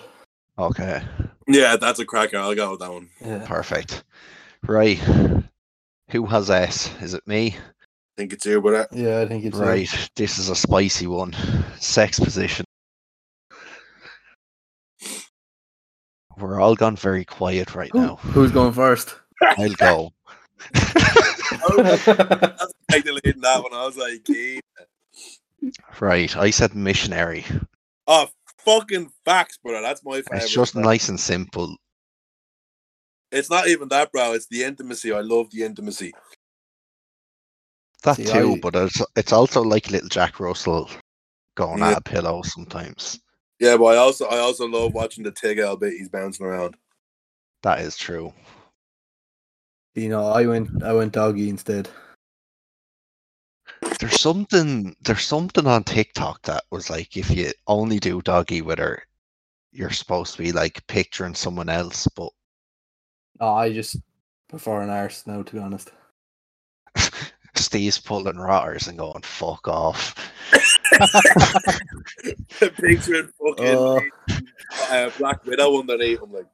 [0.59, 1.03] Okay,
[1.47, 2.39] Yeah, that's a cracker.
[2.39, 3.09] I'll go with that one.
[3.25, 3.45] Yeah.
[3.47, 4.03] perfect.
[4.67, 5.01] Right,
[6.11, 6.91] who has S?
[7.01, 7.57] Is it me?
[7.57, 7.61] I
[8.17, 9.63] think it's you, but Yeah, I think it's you.
[9.65, 11.35] Right, this is a spicy one.
[11.79, 12.65] Sex position.
[16.39, 18.17] We're all gone very quiet right Who- now.
[18.17, 19.15] Who's going first?
[19.43, 20.11] I'll go.
[20.75, 23.73] I was like the that one.
[23.73, 24.61] I was like, "Gee."
[26.01, 27.45] Right, I said missionary.
[28.07, 29.81] oh, fucking facts, brother.
[29.83, 30.43] That's my favorite.
[30.43, 30.83] It's just bro.
[30.83, 31.77] nice and simple.
[33.31, 34.33] It's not even that, bro.
[34.33, 35.13] It's the intimacy.
[35.13, 36.13] I love the intimacy.
[38.05, 40.89] That See, too, I- but it's it's also like little Jack Russell
[41.57, 41.93] going Yeah.
[41.93, 43.21] at a pillow sometimes.
[43.59, 46.77] Yeah, but I also I also love watching the Tig bit He's bouncing around.
[47.63, 48.33] That is true.
[49.95, 51.89] You know, I went I went doggy instead.
[53.99, 58.79] There's something there's something on TikTok that was like if you only do doggy with
[58.79, 59.03] her,
[59.73, 62.31] you're supposed to be like picturing someone else, but
[63.41, 63.97] No, I just
[64.49, 65.93] prefer an arse now, to be honest.
[67.55, 70.15] Steve's pulling rotters and going fuck off.
[72.61, 74.01] Picturing fucking Oh.
[74.91, 76.21] uh, Black Widow underneath.
[76.23, 76.47] I'm like,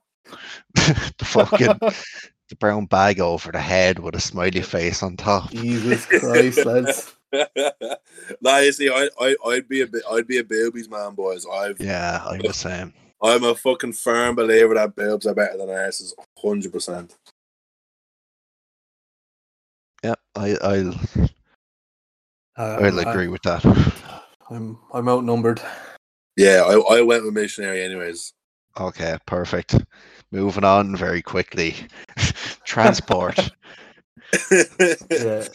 [0.75, 1.79] the fucking
[2.49, 5.51] the brown bag over the head with a smiley face on top.
[5.51, 7.15] Jesus Christ, lads.
[8.41, 11.47] nah, you see, I, I, I'd be a bit, I'd be a boobies man, boys.
[11.51, 12.93] I've, Yeah, I'm the same.
[13.25, 17.17] I'm a fucking firm believer that boobs are better than asses, hundred percent.
[20.05, 20.91] Yeah, I I'll
[22.57, 23.65] Uh, I'll I- agree with that.
[24.51, 25.61] I'm I'm outnumbered.
[26.37, 28.33] Yeah, I, I went with missionary, anyways.
[28.79, 29.77] Okay, perfect.
[30.33, 31.75] Moving on very quickly.
[32.65, 33.39] Transport.
[34.51, 35.47] Yeah.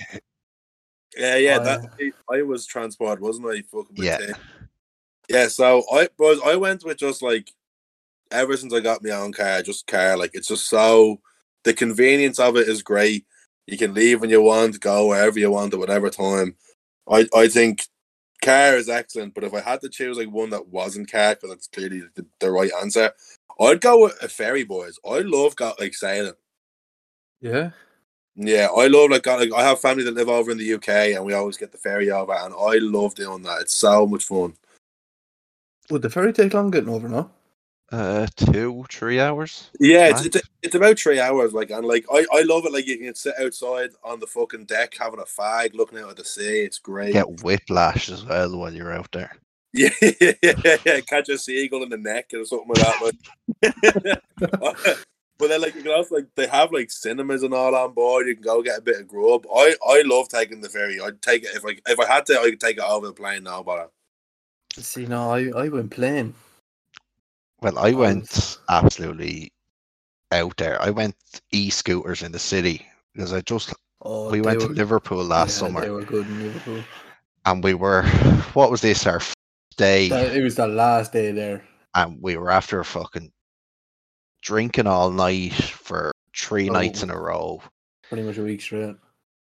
[1.18, 3.62] Yeah, yeah, I- that I was transport, wasn't I?
[3.64, 4.18] Fucking Yeah.
[4.18, 4.36] Tim.
[5.28, 7.52] Yeah, so I was I went with just like
[8.32, 10.18] ever since I got my own car, I just car.
[10.18, 11.22] Like it's just so
[11.64, 13.26] the convenience of it is great.
[13.68, 16.56] You can leave when you want, go wherever you want at whatever time.
[17.10, 17.86] I I think
[18.42, 21.50] car is excellent, but if I had to choose like one that wasn't car, because
[21.50, 23.12] that's clearly the, the right answer,
[23.60, 24.98] I'd go with a ferry, boys.
[25.06, 26.34] I love got like sailing.
[27.42, 27.72] Yeah.
[28.42, 30.90] Yeah, I love like, got, like I have family that live over in the UK,
[31.16, 33.62] and we always get the ferry over, and I love doing that.
[33.62, 34.54] It's so much fun.
[35.90, 37.30] Would the ferry take long getting over, no?
[37.92, 39.72] Uh two, three hours?
[39.80, 41.54] Yeah, it's, it's it's about three hours.
[41.54, 42.72] Like, and like I, I love it.
[42.72, 46.18] Like you can sit outside on the fucking deck having a fag, looking out at
[46.18, 46.62] the sea.
[46.62, 47.14] It's great.
[47.14, 49.32] Get whiplash as well while you're out there.
[49.72, 53.14] Yeah, yeah, yeah, catch a seagull in the neck or something like that.
[53.62, 54.22] Like.
[55.38, 58.28] but then, like, you can also like they have like cinemas and all on board.
[58.28, 59.46] You can go get a bit of grub.
[59.56, 61.00] I I love taking the ferry.
[61.00, 62.40] I'd take it if I if I had to.
[62.40, 63.92] I could take it over the plane now, but
[64.74, 66.34] See, no, I, I went plane.
[67.62, 69.52] Well, I Oh, went absolutely
[70.32, 70.82] out there.
[70.82, 71.16] I went
[71.52, 75.82] e-scooters in the city because I just Oh, we went to Liverpool last yeah, summer
[75.82, 76.84] They were good in Liverpool.
[77.46, 78.04] and we were
[78.54, 79.20] what was this our
[79.76, 81.64] day it was the last day there.
[81.96, 83.32] and we were after a fucking
[84.42, 87.20] drinking all night for three oh, nights in a Oh.
[87.20, 87.64] row.
[88.08, 88.96] Pretty much a week straight.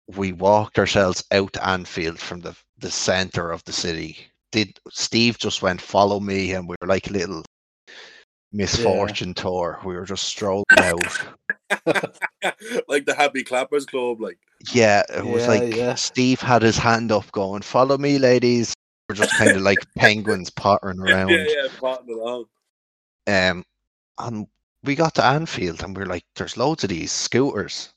[0.07, 4.17] We walked ourselves out to Anfield from the the center of the city.
[4.51, 7.43] Did Steve just went follow me and we were like little
[8.53, 9.79] misfortune tour.
[9.83, 11.01] We were just strolling out.
[12.87, 14.37] like the Happy Clappers Club, like
[14.71, 15.95] Yeah, it was Yeah, like yeah.
[15.95, 18.73] Steve had his hand up going, Follow me, ladies.
[19.09, 21.29] We're just kind of like penguins pottering around.
[21.29, 22.45] yeah, yeah, potting along.
[23.27, 23.65] Um,
[24.19, 24.47] and
[24.83, 27.89] we got to Anfield and we are like, there's loads of these scooters.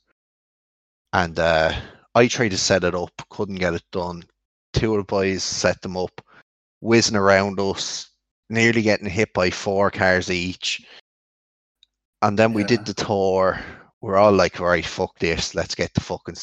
[1.13, 1.73] And uh,
[2.15, 4.23] I tried to set it up, couldn't get it done.
[4.73, 6.21] Two of the boys set them up,
[6.81, 8.09] whizzing around us,
[8.49, 10.85] nearly getting hit by four cars each.
[12.21, 12.67] And then we Yeah.
[12.67, 13.59] did the tour.
[14.01, 16.37] We're all like, right, fuck this, let's get the fucking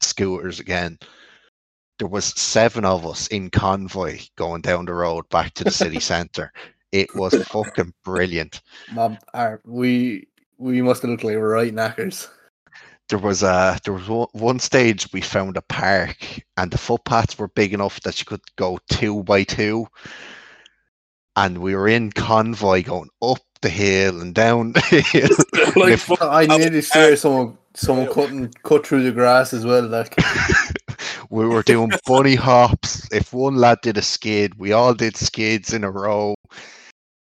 [0.00, 0.98] scooters again.
[1.98, 6.00] There was seven of us in convoy going down the road back to the city
[6.00, 6.52] centre.
[6.92, 8.60] It was fucking brilliant.
[8.92, 9.18] Mom,
[9.64, 12.28] we we must have looked like right knackers.
[13.08, 16.16] There was a there was one stage we found a park
[16.56, 19.86] and the footpaths were big enough that you could go two by two,
[21.36, 25.28] and we were in convoy going up the hill and down the hill.
[25.82, 29.86] like If- I I'm- nearly swear someone someone cutting cut through the grass as well.
[29.86, 30.16] Like
[31.30, 33.12] we were doing bunny hops.
[33.12, 36.34] If one lad did a skid, we all did skids in a row.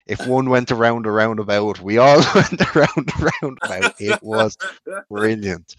[0.07, 3.95] If one went around a roundabout, we all went around a roundabout.
[4.01, 4.57] It was
[5.11, 5.77] brilliant.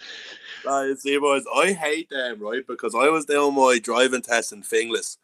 [0.68, 2.62] Uh, see, boys, I hate them, right?
[2.68, 5.18] Because I was doing my driving test in Finglas,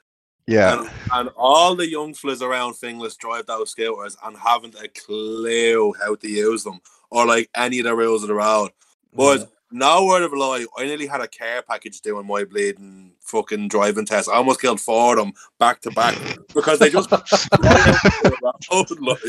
[0.47, 4.87] Yeah, and, and all the young fellas around Finglas drive those scooters and haven't a
[4.89, 6.79] clue how to use them
[7.09, 8.69] or like any of the rules of the road.
[9.13, 13.13] Boys, no word of a lie, I nearly had a care package doing my bleeding
[13.21, 14.29] fucking driving test.
[14.29, 16.15] I almost killed four of them back to back
[16.53, 19.19] because they just road, like,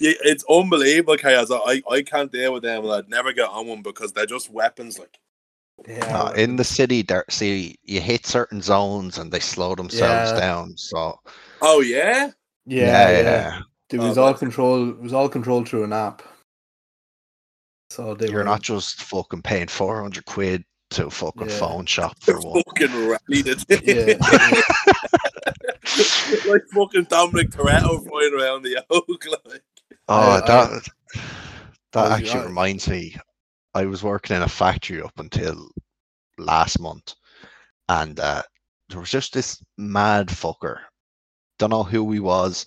[0.00, 1.50] it's unbelievable, chaos.
[1.50, 4.98] I, I can't deal with them I'd never get on one because they're just weapons
[4.98, 5.18] like
[5.86, 10.32] yeah, Uh, in the city, there see you hit certain zones and they slow themselves
[10.32, 10.40] Yeah.
[10.40, 10.76] down.
[10.76, 11.20] So
[11.62, 12.30] Oh yeah?
[12.66, 13.60] yeah, yeah,
[13.90, 14.90] It Oh, was all that's- control.
[14.90, 16.22] It was all controlled through an app.
[17.90, 21.58] So they You're were not just fucking paying four hundred quid to a fucking Yeah.
[21.58, 22.62] phone shop for one.
[22.64, 23.64] fucking rallied it.
[23.68, 24.60] Yeah, yeah.
[26.50, 29.62] like fucking Dominic Toretto flying around the oak like.
[30.08, 30.88] Oh, I- that
[31.92, 33.16] that I- actually I- reminds me.
[33.74, 35.68] I was working in a factory up until
[36.38, 37.14] last month,
[37.88, 38.42] and uh,
[38.88, 40.78] there was just this mad fucker.
[41.58, 42.66] Don't know who he was,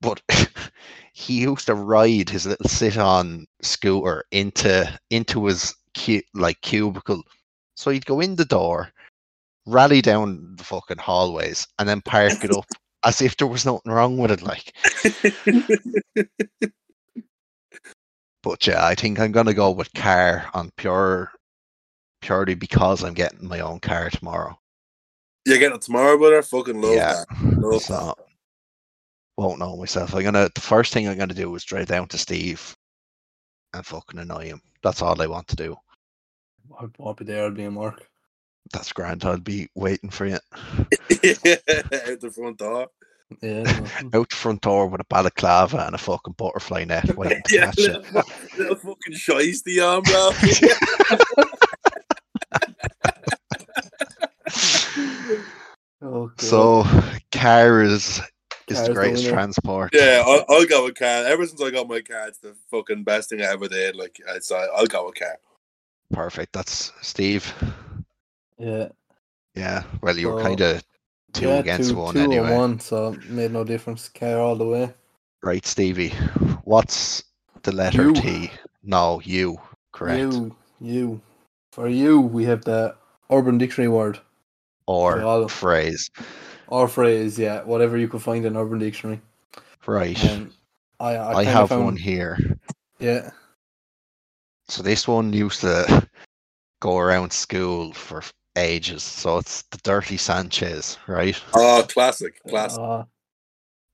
[0.00, 0.20] but
[1.12, 7.22] he used to ride his little sit-on scooter into into his cu- like cubicle.
[7.74, 8.90] So he'd go in the door,
[9.66, 12.66] rally down the fucking hallways, and then park it up
[13.04, 14.42] as if there was nothing wrong with it.
[14.42, 14.72] Like,
[18.46, 21.32] But yeah, I think I'm gonna go with car on pure
[22.22, 24.58] purely because I'm getting my own car tomorrow.
[25.46, 26.42] You're getting it tomorrow, brother?
[26.42, 27.08] Fucking love Yeah.
[27.08, 27.28] that.
[27.58, 28.06] Love that.
[28.06, 28.14] So
[29.38, 30.14] won't know myself.
[30.14, 32.76] I'm gonna the first thing I'm gonna do is drive down to Steve
[33.74, 34.62] and fucking annoy him.
[34.82, 35.76] That's all I want to do.
[36.80, 37.44] I won't be there.
[37.44, 38.08] I'll be in work.
[38.72, 39.24] That's grand.
[39.24, 40.38] I'll be waiting for you
[41.10, 42.88] Out the front door.
[43.42, 43.88] Yeah.
[44.14, 47.78] out front door with a balaclava and a fucking butterfly net waiting to Yeah, catch
[47.78, 51.36] little, fu- little fucking shiesty on, bro.
[56.02, 56.40] oh, God.
[56.40, 56.84] So
[57.32, 58.20] car is
[58.68, 59.34] is Car's the the greatest winner.
[59.36, 59.90] transport.
[59.94, 61.24] yeah, I'll, I'll go with car.
[61.24, 63.94] Ever since I got my car, it's the fucking best thing I ever did.
[63.94, 65.36] Like, it's, uh, I'll go with car.
[66.12, 66.52] Perfect.
[66.52, 67.52] That's Steve.
[68.58, 68.88] yeah.
[69.54, 69.84] Yeah.
[70.02, 70.82] Well, you were So, kind of
[71.36, 72.52] two yeah, against two, one two anyway.
[72.52, 74.08] on one, so it made no difference.
[74.08, 74.94] Care all the way.
[75.42, 76.10] Right, Stevie.
[76.64, 77.22] What's
[77.62, 78.14] the letter You.
[78.14, 78.50] T?
[78.82, 79.58] No, you.
[79.92, 80.18] Correct.
[80.18, 81.20] You, you.
[81.72, 82.96] For you, we have the
[83.30, 84.18] Urban Dictionary word
[84.86, 86.10] Or phrase.
[86.68, 87.38] or phrase.
[87.38, 89.20] Yeah, whatever you could find in Urban Dictionary.
[89.86, 90.22] Right.
[90.30, 90.52] Um,
[90.98, 92.38] I, I, I have found, one here.
[92.98, 93.30] Yeah.
[94.68, 96.08] So this one used to
[96.80, 98.22] go around school for
[98.56, 99.02] ages.
[99.02, 101.40] So it's the Dirty Sanchez, right?
[101.54, 102.40] Oh, classic.
[102.48, 102.80] Classic.
[102.80, 103.04] Uh,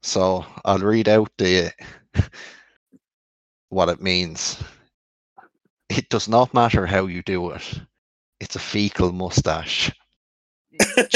[0.02, 1.72] So I'll read out the
[3.68, 4.62] what it means.
[5.88, 7.80] It does not matter how you do it.
[8.40, 9.92] It's a fecal mustache.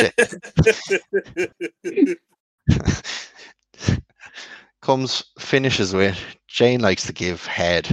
[4.83, 7.89] Comes finishes with Jane likes to give head,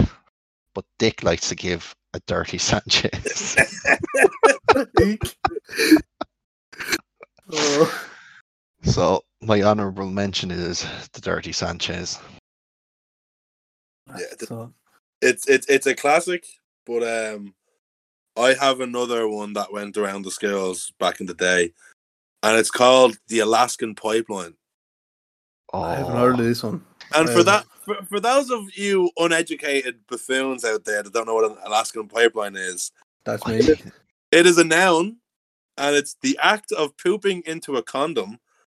[0.74, 3.56] but Dick likes to give a dirty Sanchez.
[7.52, 8.06] oh,
[8.84, 12.18] so my honourable mention is the dirty Sanchez.
[14.08, 14.72] Yeah, the-
[15.20, 16.44] it's it's it's a classic,
[16.86, 17.54] but um,
[18.36, 21.72] I have another one that went around the scales back in the day,
[22.42, 24.54] and it's called the Alaskan Pipeline.
[25.72, 26.84] Oh, I haven't heard of this one.
[27.14, 31.34] And for that for, for those of you uneducated buffoons out there that don't know
[31.34, 32.92] what an Alaskan pipeline is,
[33.24, 33.60] That's me.
[34.32, 35.16] it is a noun,
[35.76, 38.38] and it's the act of pooping into a condom,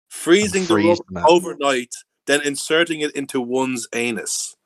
[0.09, 1.95] freezing the rubber overnight,
[2.27, 4.57] then inserting it into one's anus.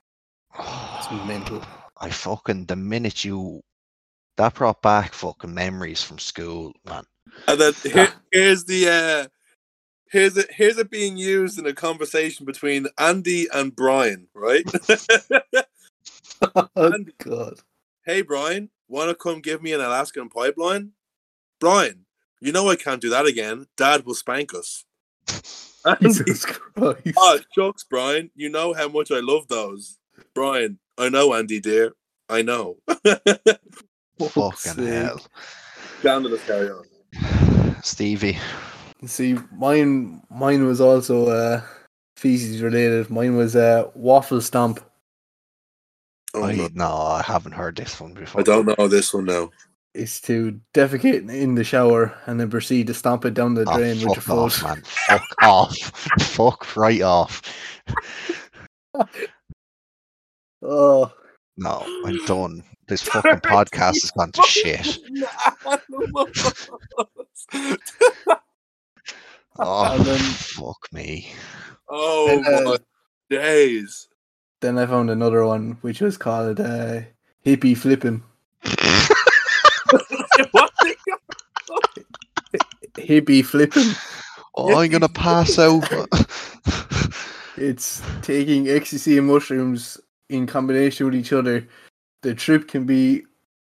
[0.58, 1.62] It's mental.
[2.00, 3.62] I fucking the minute you
[4.36, 7.04] that brought back fucking memories from school, man.
[7.48, 9.37] And then here, here's the uh,
[10.10, 14.64] here's it here's it being used in a conversation between Andy and Brian, right?
[16.56, 17.12] oh Andy.
[17.18, 17.60] God.
[18.04, 20.92] hey Brian, wanna come give me an Alaskan pipeline?
[21.60, 22.06] Brian,
[22.40, 23.66] you know I can't do that again.
[23.76, 24.84] Dad will spank us.
[25.84, 27.14] Andy, Jesus Christ.
[27.16, 29.98] oh shucks, Brian, you know how much I love those.
[30.34, 31.92] Brian, I know, Andy dear.
[32.28, 32.76] I know.
[34.18, 34.88] Fuck's fucking sake.
[34.88, 35.20] hell.
[36.00, 37.76] Scandalous carry on.
[37.82, 38.38] Stevie.
[39.06, 41.62] See, mine mine was also uh,
[42.16, 43.10] feces related.
[43.10, 44.80] Mine was uh, waffle stomp.
[46.34, 46.68] Oh, I no.
[46.74, 48.40] no, I haven't heard this one before.
[48.40, 49.50] I don't know this one now.
[49.94, 53.76] Is to defecate in the shower and then proceed to stomp it down the Oh,
[53.78, 54.68] drain with your fuck off, foot.
[54.68, 54.82] man.
[54.84, 55.76] Fuck off.
[56.20, 57.42] Fuck right off.
[60.60, 61.12] Oh,
[61.56, 62.64] No, I'm done.
[62.88, 64.98] This fucking podcast has gone to shit.
[69.58, 71.32] Oh, And then- fuck me.
[71.88, 72.78] oh And, uh, my
[73.30, 74.08] days.
[74.60, 77.00] then I found another one which was called uh,
[77.44, 78.22] hippie flipping.
[80.52, 80.70] what?
[82.96, 83.90] Hippie flipping.
[84.54, 85.88] Oh, I'm gonna pass out.
[87.56, 89.98] It's taking ecstasy and mushrooms
[90.28, 91.66] in combination with each other.
[92.22, 93.24] The trip can be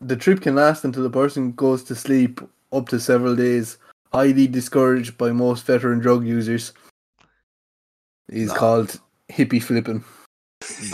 [0.01, 2.39] the trip can last until the person goes to sleep
[2.71, 3.77] up to several days.
[4.16, 6.72] Highly discouraged by most veteran drug users.
[8.30, 8.55] Is No.
[8.55, 10.05] called hippie flipping.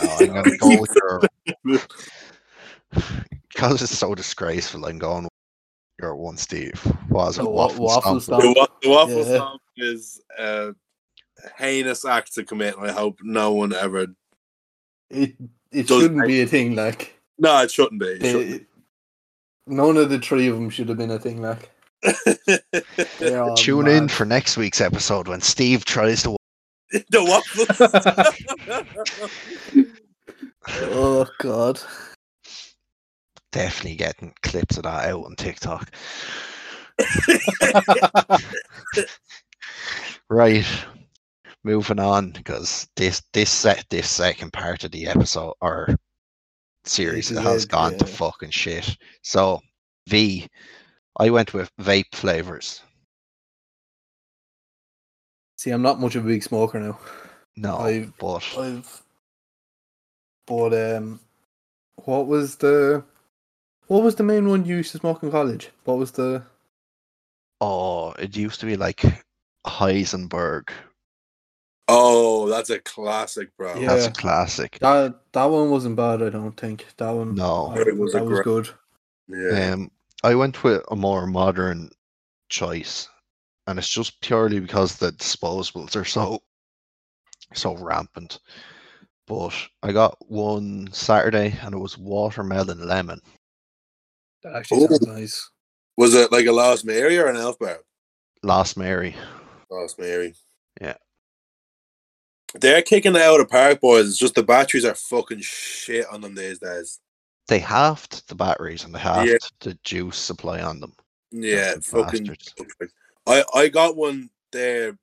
[0.02, 0.96] no, I'm gonna go with
[1.64, 1.80] your.
[3.48, 5.30] Because it's so disgraceful, I'm going with
[6.00, 6.74] your one, Steve.
[7.10, 8.42] Was it The wa- waffle, waffle stomp?
[8.42, 9.34] The, wa- the waffle Yeah.
[9.36, 10.74] stomp is a
[11.56, 14.08] heinous act to commit, and I hope no one ever.
[15.10, 15.36] It
[15.70, 18.06] it Does- shouldn't be a thing like No, it shouldn't be.
[18.06, 18.66] It they, shouldn't
[19.68, 21.70] none of the three of them should have been a thing like.
[22.02, 22.58] Be.
[23.18, 26.36] They're all Tune in for next week's episode when Steve tries to.
[27.10, 27.66] the waffle.
[30.64, 31.80] Oh god.
[33.50, 35.90] Definitely getting clips of that out on TikTok.
[40.32, 40.64] Right.
[41.62, 45.94] Moving on because this this set this second part of the episode or
[46.84, 48.96] series This has it, gone to fucking shit.
[49.20, 49.60] So
[50.08, 50.48] V,
[51.18, 52.80] I went with vape flavors.
[55.58, 56.98] See, I'm not much of a big smoker now.
[57.56, 59.02] No, I've- but I've
[60.46, 61.20] but um
[62.04, 63.04] what was the
[63.86, 65.70] what was the main one you used to smoke in college?
[65.84, 66.42] What was the
[67.60, 69.04] oh, it used to be like
[69.66, 70.70] Heisenberg.
[71.88, 73.78] oh, that's a classic, bro.
[73.78, 73.88] Yeah.
[73.94, 74.78] That's a classic.
[74.80, 76.86] that that one wasn't bad, I don't think.
[76.96, 77.66] That one No.
[77.68, 78.68] I- It was that was good.
[79.28, 79.72] Yeah.
[79.74, 79.90] Um,
[80.22, 81.90] I went with a more modern
[82.48, 83.08] choice,
[83.66, 86.42] and it's just purely because the disposables are so
[87.54, 88.38] so rampant.
[89.26, 93.20] But I got one Saturday, and it was watermelon lemon.
[94.42, 94.98] That actually Ooh.
[95.02, 95.50] nice.
[95.96, 97.78] Was it like a Lost Mary or an Elf Bar?
[98.42, 99.14] Last Mary.
[99.70, 100.34] Lost Mary.
[100.80, 100.96] Yeah.
[102.54, 104.08] They're kicking it out of the park, boys.
[104.08, 106.98] It's just the batteries are fucking shit on them these days.
[107.52, 109.36] They halved the batteries and they halved Yeah.
[109.60, 110.94] the juice supply on them.
[111.30, 112.24] Yeah, Those fucking.
[112.24, 112.54] bastards.
[113.26, 114.96] I I got one there,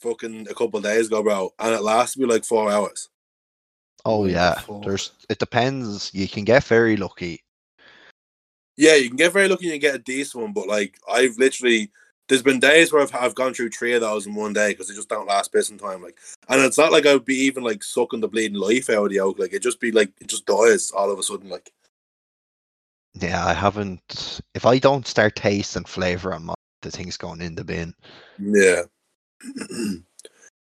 [0.00, 3.10] fucking a couple of days ago, bro, and it lasted me like four hours.
[4.06, 4.82] Oh What yeah, fuck?
[4.82, 5.10] there's.
[5.28, 6.10] It depends.
[6.14, 7.44] You can get very lucky.
[8.78, 11.92] Yeah, you can get very lucky and get a decent one, but like I've literally,
[12.28, 14.88] there's been days where I've, I've gone through three of those in one day because
[14.88, 16.02] they just don't last pissing time.
[16.02, 16.18] Like,
[16.48, 19.20] and it's not like I'd be even like sucking the bleeding life out of the
[19.20, 19.38] oak.
[19.38, 21.50] Like it just be like it just dies all of a sudden.
[21.50, 21.72] Like
[23.14, 24.40] Yeah, I haven't.
[24.54, 27.94] If I don't start tasting flavor on my the things going in the bin,
[28.38, 28.82] yeah.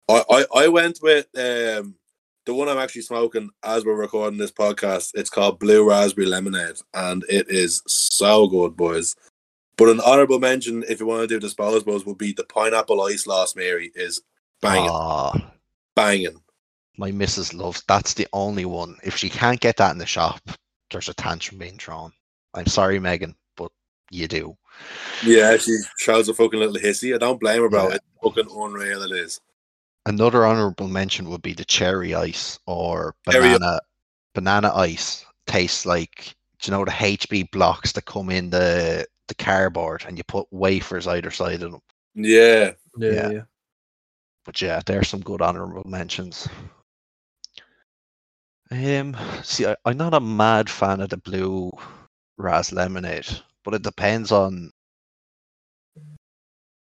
[0.09, 1.97] I, I I went with um
[2.47, 5.11] the one I'm actually smoking as we're recording this podcast.
[5.15, 9.15] It's called Blue Raspberry Lemonade, and it is so good, boys.
[9.79, 13.27] But an honorable mention, if you want to do disposables, would be the pineapple ice
[13.27, 14.21] Lost Mary is
[14.61, 15.53] banging, ah,
[15.95, 16.43] banging.
[16.99, 17.83] my missus loves.
[17.87, 18.97] That's the only one.
[19.05, 20.41] If she can't get that in the shop,
[20.91, 22.13] there's a tantrum being thrown.
[22.55, 23.71] I'm sorry, Megan, but
[24.11, 24.57] you do.
[25.25, 27.15] Yeah, she shows a fucking little hissy.
[27.15, 27.89] I don't blame her, bro.
[27.89, 27.95] Yeah.
[27.95, 29.03] It's fucking unreal.
[29.05, 29.41] It is.
[30.07, 33.81] Another honorable mention would be the cherry ice or Cherry- banana
[34.35, 35.25] banana ice.
[35.47, 40.17] Tastes like do you know the HB blocks that come in the the cardboard and
[40.19, 41.81] you put wafers either side of them.
[42.15, 42.73] yeah.
[42.99, 43.31] Yeah, Yeah.
[43.31, 43.43] yeah.
[44.45, 46.49] But yeah, there's some good honorable mentions.
[48.71, 51.71] Um, see, I, I'm not a mad fan of the blue
[52.37, 53.27] ras lemonade,
[53.65, 54.71] but it depends on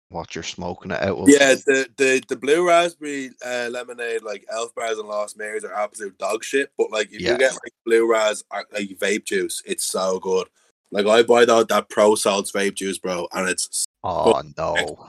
[0.08, 1.28] what you're smoking it out of.
[1.28, 5.72] Yeah, the, the, the blue raspberry uh, lemonade, like Elf bars and Lost Marys, are
[5.72, 6.72] absolute dog shit.
[6.76, 7.32] But like, if Yeah.
[7.32, 10.48] you get like blue ras, uh, like vape juice, it's so good.
[10.92, 15.08] Like I buy that that Pro Salts vape juice, bro, and it's Oh no,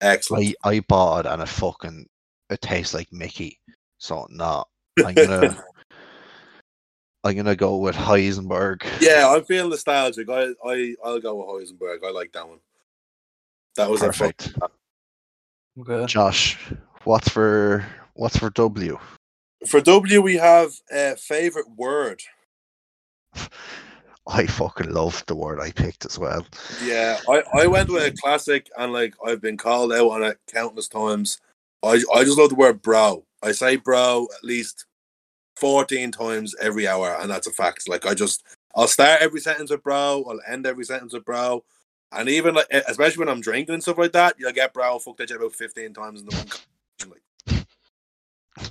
[0.00, 0.54] excellent.
[0.64, 2.08] I I bought it and it fucking
[2.48, 3.60] it tastes like Mickey.
[3.98, 4.64] So no,
[5.04, 5.62] I'm gonna
[7.24, 8.84] I'm gonna go with Heisenberg.
[9.00, 10.28] yeah, I'm feeling nostalgic.
[10.28, 12.04] I I I'll go with Heisenberg.
[12.04, 12.60] I like that one.
[13.76, 14.36] That was a fuck.
[14.36, 14.58] perfect.
[15.78, 16.06] Okay.
[16.06, 16.58] Josh,
[17.04, 18.98] what's for what's for W?
[19.66, 22.22] For W, we have a favorite word.
[24.26, 26.46] I fucking love the word I picked as well.
[26.84, 30.38] Yeah, I, I went with a classic, and like I've been called out on it
[30.52, 31.40] countless times.
[31.82, 33.24] I I just love the word bro.
[33.42, 34.86] I say bro at least
[35.56, 37.88] fourteen times every hour, and that's a fact.
[37.88, 38.44] Like I just
[38.74, 40.24] I'll start every sentence with bro.
[40.28, 41.64] I'll end every sentence with bro.
[42.12, 45.20] And even like, especially when I'm drinking and stuff like that, you'll get bro fucked
[45.20, 46.46] at shit about fifteen times in the one.
[47.46, 47.64] Like,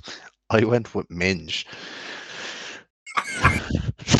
[0.50, 1.66] I went with Minge.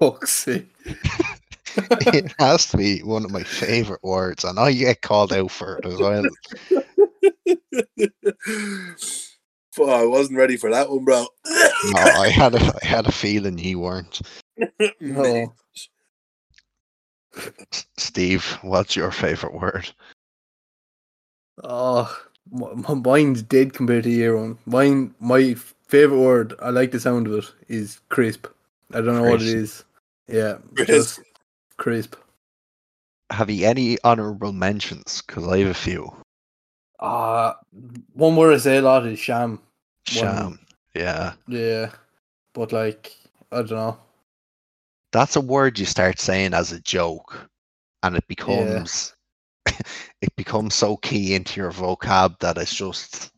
[0.00, 0.68] Fuck's sake.
[1.76, 5.78] it has to be one of my favorite words, and I get called out for
[5.78, 6.24] it as well.
[9.72, 11.26] Fuck, I wasn't ready for that one, bro.
[11.46, 14.20] No, I had a I had a feeling you weren't.
[15.00, 15.52] No.
[17.98, 19.90] Steve, what's your favorite word?
[21.62, 22.18] Oh,
[22.50, 24.56] m- m- mine's dead compared to your own.
[24.64, 25.52] Mine, my
[25.88, 28.46] favorite word, I like the sound of it, is crisp.
[28.94, 29.56] I don't know what it Crisp.
[29.56, 29.84] is.
[30.28, 30.88] Yeah, Crisp.
[30.90, 31.20] just
[31.76, 32.16] crisp.
[33.30, 35.22] Have you any honorable mentions?
[35.22, 36.12] Because I have a few.
[37.00, 37.54] Uh,
[38.12, 39.60] one word I say a lot is sham.
[40.06, 40.58] Sham.
[40.94, 41.34] Yeah.
[41.46, 41.90] Yeah,
[42.54, 43.14] but like,
[43.52, 43.98] I don't know.
[45.12, 47.48] That's a word you start saying as a joke,
[48.02, 49.14] and it becomes
[49.66, 53.30] it becomes so key into your vocab that it's just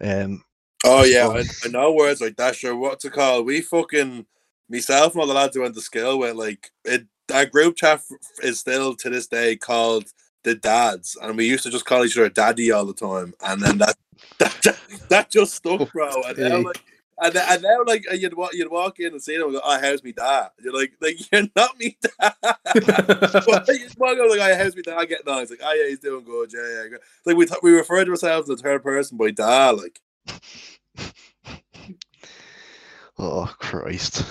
[0.00, 0.42] um
[0.84, 2.54] Oh yeah, So- I, I know words like that.
[2.56, 3.42] Sure, what to call?
[3.42, 4.26] We fucking
[4.68, 7.06] myself and all the lads who went to school with like it.
[7.34, 8.02] Our group chat
[8.42, 10.06] is still to this day called
[10.44, 13.34] the dads, and we used to just call each other daddy all the time.
[13.44, 13.96] And then that
[14.38, 14.78] that,
[15.10, 16.08] that just stuck, bro.
[16.28, 16.80] And now, like,
[17.20, 19.60] and, then- and now like you'd walk you'd walk in and see them and go,
[19.64, 22.34] "Oh, how's me dad?" You're like, like you're not me dad.
[22.74, 25.98] you walk up like, "Oh, how's me dad getting on?" It's like, "Oh yeah, he's
[26.00, 26.88] doing good." Yeah, yeah.
[26.90, 30.00] good." Like we th- we refer to ourselves in the third person by dad, like.
[33.18, 34.24] Oh Christ.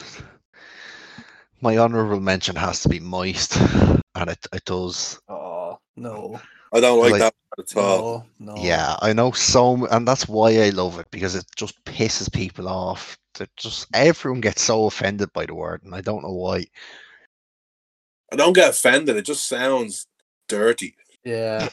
[1.61, 5.19] My honorable mention has to be moist, and it it does.
[5.29, 6.39] oh no,
[6.73, 8.25] I don't like, Like- that at all.
[8.39, 8.61] no, no.
[8.61, 12.67] Yeah, I know so, and that's why I love it because it just pisses people
[12.67, 13.17] off.
[13.35, 16.65] That just everyone gets so offended by the word, and I don't know why.
[18.31, 19.15] I don't get offended.
[19.17, 20.07] It just sounds
[20.47, 20.95] dirty.
[21.23, 21.67] yeah,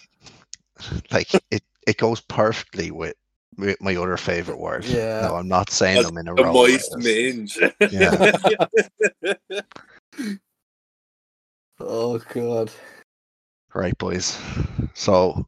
[1.10, 3.14] Like it, it goes perfectly with, with
[3.56, 4.84] my other favorite word.
[4.84, 5.22] Yeah.
[5.22, 6.52] No, I'm not saying A- them in a A row.
[6.52, 7.58] moist like minge.
[7.90, 9.34] Yeah.
[11.80, 12.70] oh god.
[13.74, 14.38] Right, boys.
[14.94, 15.46] So,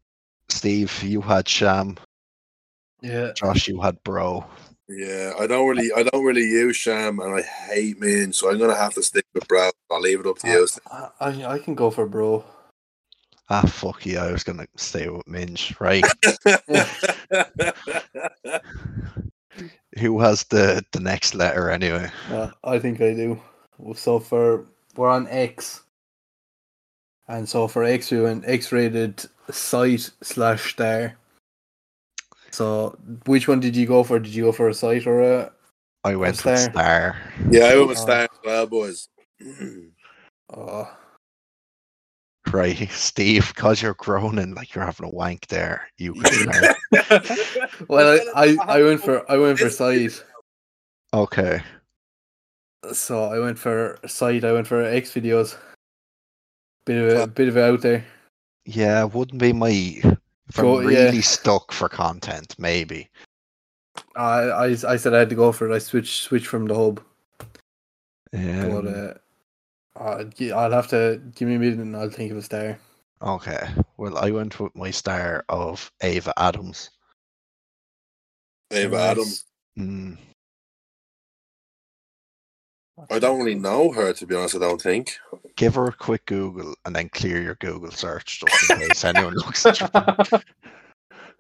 [0.49, 1.97] Steve, you had sham.
[3.03, 4.47] Yeah, Josh, you had bro.
[4.89, 8.59] yeah, I don't really, I don't really use sham, and I hate minge, so I'm
[8.59, 9.71] gonna have to stick with bro.
[9.91, 10.67] I'll leave it up to you.
[10.91, 12.45] I, I, I can go for bro.
[13.51, 15.75] Ah, fuck yeah, I was gonna stay with Minge.
[15.79, 16.05] Right.
[20.01, 22.11] Who has the the next letter anyway?
[22.31, 23.41] Uh, I think I do.
[23.95, 24.67] So for
[24.97, 25.83] we're on X,
[27.29, 31.17] and so for X we went X-rated site slash star.
[32.51, 34.19] So which one did you go for?
[34.19, 35.53] Did you go for a site or a?
[36.03, 36.57] I went with Star.
[36.57, 37.17] Star.
[37.51, 38.03] yeah, I went with Oh.
[38.03, 39.09] Star as well, boys.
[40.53, 40.89] Oh,
[42.55, 45.89] Right, Steve, because you're groaning like you're having a wank there.
[45.99, 46.15] You
[47.89, 50.23] well, I, I, I went for I went for site.
[51.13, 51.61] Okay.
[52.93, 54.45] So I went for site.
[54.45, 55.57] I went for X videos.
[56.87, 58.05] Bit of a bit of out there.
[58.67, 61.07] Yeah, wouldn't be my if I'm Go- yeah.
[61.07, 63.11] really stuck for content, maybe.
[64.15, 65.75] I, I I said I had to go for it.
[65.75, 67.03] I switched switched from the hub.
[68.31, 69.15] But Um, uh,
[69.97, 72.79] uh, gi- I'll have to give me a minute and I'll think of a star.
[73.23, 73.69] okay.
[73.97, 76.91] Well, I went with my star of Ava Adams.
[78.73, 79.25] Ava Adam.
[79.25, 79.45] Nice.
[79.79, 80.19] Mm,
[83.11, 84.55] I don't really know her to be honest.
[84.57, 85.19] I don't think.
[85.57, 89.35] give her a quick Google and then clear your Google search just in case anyone
[89.35, 89.91] looks at your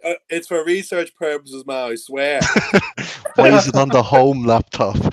[0.04, 1.92] Uh, it's for research purposes, man.
[1.92, 2.40] I swear.
[3.36, 4.96] Why is it on the home laptop?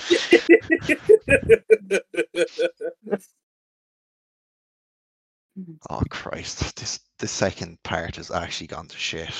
[5.89, 6.75] Oh Christ!
[6.77, 9.31] This the second part has actually gone to shit.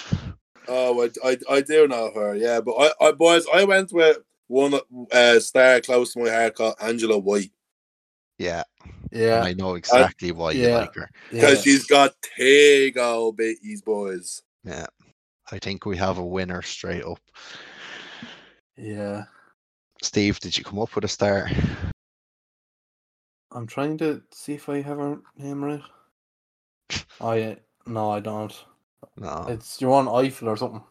[0.68, 2.36] oh, I, I, I do know her.
[2.36, 4.18] Yeah, but I, I boys, I went with
[4.48, 4.80] one
[5.12, 7.52] uh, star close to my heart called Angela White
[8.38, 8.64] Yeah,
[9.12, 11.10] yeah, I know exactly why you like her.
[11.32, 11.62] because yeah.
[11.62, 14.42] she's got big old bitties, boys.
[14.64, 14.88] Yeah,
[15.52, 17.20] I think we have a winner straight up.
[18.76, 19.24] yeah.
[20.02, 21.50] Steve, did you come up with a star?
[23.52, 25.82] I'm trying to see if I have a name right.
[27.22, 28.54] Oh yeah, no, I don't.
[29.18, 30.84] No, It's your one Eiffel or something.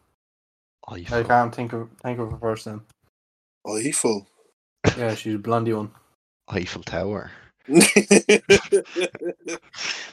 [0.89, 1.25] I Eiffel.
[1.25, 2.83] can't think of think of her first name.
[3.67, 4.27] Eiffel.
[4.97, 5.91] Yeah, she's a blondie one.
[6.49, 7.31] Eiffel Tower.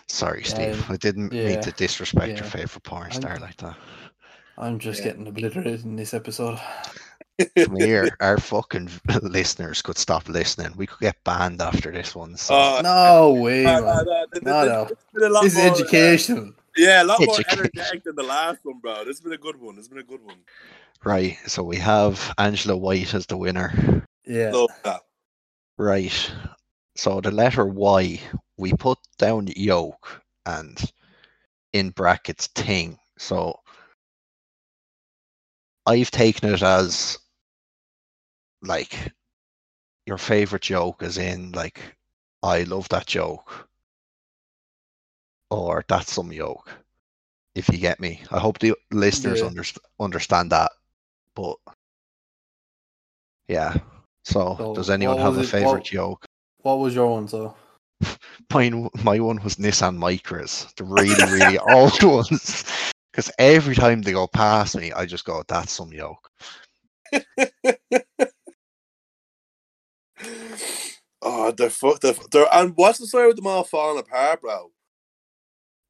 [0.08, 0.80] Sorry, Steve.
[0.90, 3.76] Um, I didn't yeah, mean to disrespect your favorite porn I'm- star like that.
[4.58, 5.06] I'm just Yeah.
[5.10, 6.60] getting obliterated in this episode.
[7.58, 8.90] Come here, our fucking
[9.22, 10.74] listeners could stop listening.
[10.76, 12.36] We could get banned after this one.
[12.38, 13.96] So Uh, no way, no, no, man.
[13.96, 14.84] no, th- th- No, this- no.
[14.86, 16.54] this has been a lot This is more, uh, educational.
[16.78, 17.60] yeah, a lot more Education.
[17.60, 19.00] energetic than the last one, bro.
[19.00, 19.76] This has been a good one.
[19.76, 20.38] This has been a good one.
[21.04, 24.04] right, so we have Angela White as the winner.
[24.26, 24.52] Yeah.
[24.52, 25.02] Love that.
[25.78, 26.32] Right.
[26.96, 28.20] So the letter Y,
[28.58, 30.76] we put down yoke and
[31.74, 32.98] in brackets thing.
[33.20, 33.60] So
[35.86, 37.18] I've taken it as
[38.62, 39.14] like
[40.06, 41.80] your favorite joke, is in like
[42.44, 43.68] I love that joke,
[45.50, 46.70] or that's some joke.
[47.56, 49.50] If you get me, I hope the listeners Yeah.
[49.50, 50.72] underst- understand that.
[51.36, 51.58] But
[53.48, 53.76] yeah.
[54.26, 56.26] So, So does anyone have a it- favorite what- joke?
[56.62, 57.28] What was your one?
[57.28, 57.56] So
[58.54, 62.64] Mine, my one was Nissan Micras, the really, really old ones.
[63.12, 66.30] Because every time they go past me, I just go, "That's some yoke."
[71.22, 72.02] oh, they're fuck.
[72.02, 74.72] They're, they're, and what's the story with them all falling apart, bro?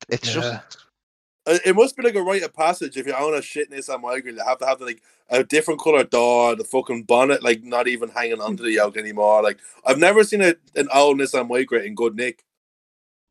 [0.09, 0.33] It's Yeah.
[0.33, 0.53] just
[1.45, 4.01] Uh, It must be like a rite of passage if you own a shit Nissan
[4.01, 4.33] Micra.
[4.33, 8.09] You have to have like a different color door, the fucking bonnet, like not even
[8.09, 9.43] hanging onto the yoke anymore.
[9.43, 12.43] Like I've never seen a, an old Nissan Micra in good nick.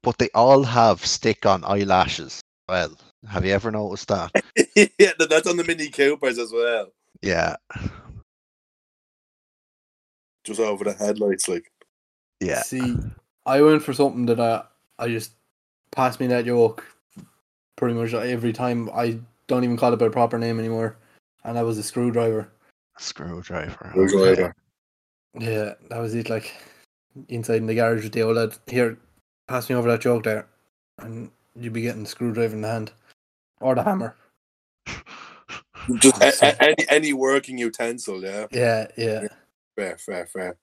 [0.03, 2.41] but they all have stick-on eyelashes.
[2.69, 2.97] Well,
[3.29, 4.31] have you ever noticed that?
[4.99, 6.93] yeah, that's on the Mini Coopers as well.
[7.23, 7.57] Yeah,
[10.45, 11.71] Just over the headlights, like.
[12.41, 12.63] Yeah.
[12.63, 12.97] see,
[13.45, 14.65] I went for something that I
[14.99, 15.33] I just
[15.91, 16.85] passed me that joke
[17.77, 18.91] pretty much every time.
[18.95, 20.97] I don't even call it by a proper name anymore,
[21.45, 22.51] and that was a screwdriver.
[22.99, 23.91] Screwdriver.
[23.91, 24.55] Screwdriver.
[25.37, 25.53] okay.
[25.53, 26.31] Yeah, that was it.
[26.31, 26.53] Like
[27.29, 28.55] inside in the garage with the old lad.
[28.67, 28.99] Here,
[29.49, 30.47] pass me over that joke there,
[30.99, 32.93] and you'd be getting the screwdriver in the hand
[33.61, 34.17] or the hammer.
[35.99, 38.47] Just a, a- any any working utensil, yeah.
[38.51, 39.29] Yeah, yeah,
[39.77, 40.57] Fair, fair, fair.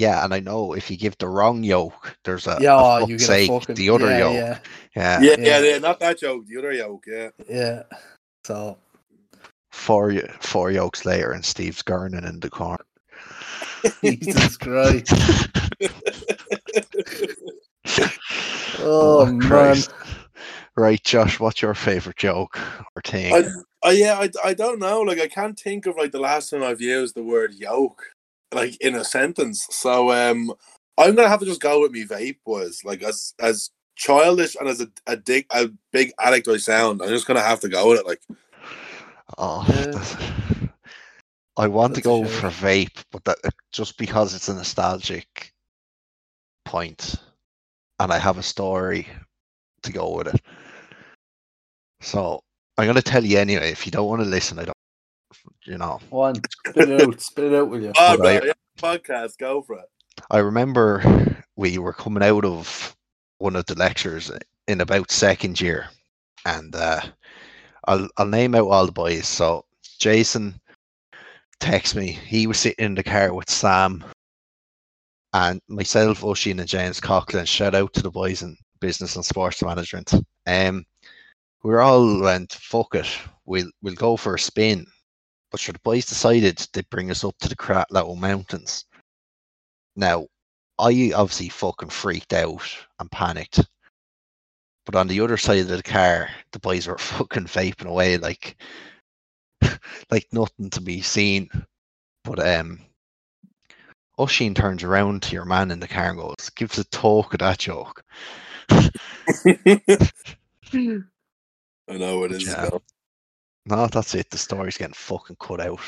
[0.00, 2.72] Yeah, and I know if you give the wrong yoke, there's a, yeah.
[2.72, 4.32] a oh, you fuck's get a sake, fucking the other yeah, yoke.
[4.34, 4.58] Yeah,
[4.96, 5.20] Yeah.
[5.20, 5.58] Yeah, yeah, Yeah.
[5.60, 7.28] yeah, not that yoke, the other yoke, yeah.
[7.48, 7.82] yeah.
[8.44, 8.78] So
[9.72, 12.84] Four four yokes later, and Steve's gurning in the corner.
[14.04, 15.12] Jesus Christ.
[18.82, 19.40] Oh, oh, man.
[19.40, 19.92] Christ.
[20.76, 22.58] Right, Josh, what's your favorite joke
[22.94, 23.34] or thing?
[23.34, 23.44] I,
[23.82, 25.00] I yeah, I, I don't know.
[25.02, 28.02] Like I can't think of like the last time I've used the word yoke
[28.52, 29.66] like in a sentence.
[29.70, 30.52] So um
[30.98, 34.68] I'm gonna have to just go with me vape was like as as childish and
[34.68, 37.90] as a, a dick a big addict I sound, I'm just gonna have to go
[37.90, 38.06] with it.
[38.06, 38.22] Like
[39.38, 40.04] Oh, Yeah.
[41.56, 42.40] I want to That's a go shame.
[42.40, 43.38] for vape, but that
[43.72, 45.52] just because it's a nostalgic
[46.64, 47.16] point,
[47.98, 49.06] and I have a story
[49.82, 50.40] to go with it.
[52.00, 52.40] So
[52.78, 53.70] I'm gonna tell you anyway.
[53.70, 54.76] If you don't want to listen, I don't.
[55.64, 56.34] You know, one,
[56.66, 57.92] spit it out, spit it out, will you?
[57.98, 58.40] oh, Right.
[58.40, 59.84] bro, yeah, podcast, go for it.
[60.30, 61.02] I remember
[61.56, 62.96] we were coming out of
[63.38, 64.30] one of the lectures
[64.68, 65.88] in about second year,
[66.44, 67.00] and uh,
[67.86, 69.26] I'll I'll name out all the boys.
[69.26, 69.64] So
[69.98, 70.60] Jason
[71.60, 72.12] texted me.
[72.12, 74.04] He was sitting in the car with Sam
[75.32, 77.46] and myself, Oisin, and James Coughlin.
[77.46, 80.14] Shout out to the boys in business and sports management.
[80.46, 80.84] Um,
[81.62, 83.08] we were all went fuck it.
[83.46, 84.86] We'll we'll go for a spin.
[85.50, 88.84] But sure, the boys decided to bring us up to the Cratloe Mountains.
[89.96, 90.26] Now,
[90.78, 92.62] I obviously fucking freaked out
[92.98, 93.60] and panicked.
[94.86, 98.56] But on the other side of the car, the boys were fucking vaping away like
[100.10, 101.48] like nothing to be seen.
[102.24, 102.80] But um,
[104.18, 107.40] Oisin turns around to your man in the car and goes, gives a talk of
[107.40, 108.04] that joke.
[108.70, 108.90] I
[111.88, 112.46] know it is.
[112.46, 112.66] Yeah.
[112.70, 112.82] though.
[113.70, 114.28] No, that's it.
[114.30, 115.80] The story's getting fucking cut out.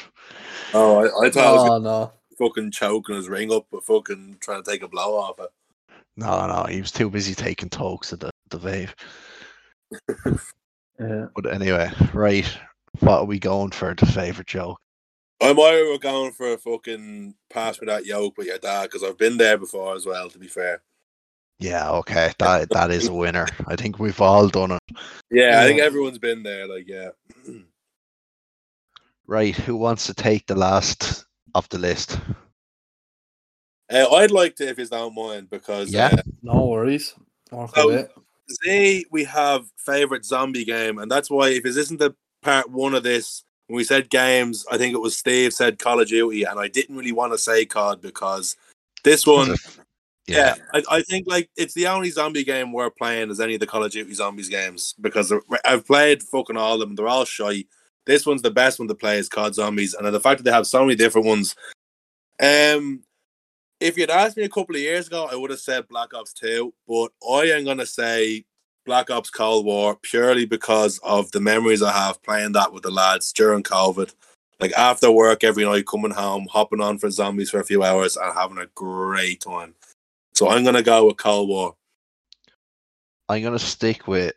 [0.75, 2.13] Oh, I, I thought I was Oh no.
[2.39, 5.51] fucking choking his ring up, but fucking trying to take a blow off it.
[6.17, 8.91] No, no, he was too busy taking talks of the the vape.
[11.01, 11.27] Yeah.
[11.35, 12.47] But anyway, right.
[13.01, 14.79] What are we going for the favorite joke?
[15.41, 19.19] I'm either going for a fucking pass with that yoke with your dad because I've
[19.19, 20.29] been there before as well.
[20.31, 20.83] To be fair,
[21.59, 23.49] Yeah, okay, that that is a winner.
[23.67, 24.97] I think we've all done it.
[25.31, 26.69] yeah, I think everyone's been there.
[26.69, 27.09] Like, yeah,
[29.27, 32.19] Right, who wants to take the last of the list?
[33.91, 36.11] uh, I'd like to, if it's don't mind, because Yeah.
[36.13, 37.15] uh, No worries.
[37.51, 38.07] Work So- away.
[38.65, 42.95] Z, we have favorite zombie game, and that's why if this isn't the part one
[42.95, 46.43] of this, when we said games, I think it was Steve said Call of Duty,
[46.43, 48.57] and I didn't really want to say COD because
[49.05, 49.57] this one,
[50.27, 53.61] yeah, I, I think like it's the only zombie game we're playing as any of
[53.61, 55.33] the Call of Duty zombies games because
[55.65, 56.95] I've played fucking all of them.
[56.97, 57.65] They're all shy.
[58.07, 60.55] This one's the best one to play is COD Zombies, and the fact that they
[60.55, 61.55] have so many different ones.
[62.41, 63.03] Um,
[63.81, 66.33] if you'd asked me a couple of years ago, I would have said Black Ops
[66.33, 68.45] 2, but I am going to say
[68.87, 72.91] Black Ops Cold War purely because of the memories I have playing that with the
[72.91, 74.15] lads during COVID.
[74.61, 78.17] Like after work every night, coming home, hopping on for zombies for a few hours,
[78.17, 79.75] and having a great time.
[80.35, 81.75] So I'm going to go with Cold War.
[83.33, 84.35] I'm gonna stick with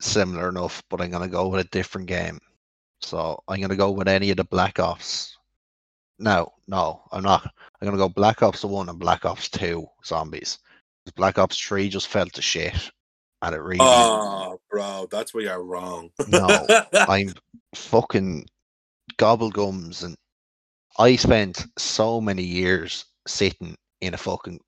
[0.00, 2.40] similar enough, but I'm gonna go with a different game.
[3.02, 5.36] So I'm gonna go with any of the Black Ops.
[6.18, 7.44] No, no, I'm not.
[7.80, 10.58] I'm gonna go Black Ops One and Black Ops Two zombies.
[11.16, 12.90] Black Ops Three just fell to shit,
[13.42, 13.80] and it really.
[13.80, 16.10] Oh, bro, that's where you're wrong.
[16.28, 17.34] No, I'm
[17.74, 18.46] fucking
[19.18, 20.16] gobblegums, and
[20.98, 24.60] I spent so many years sitting in a fucking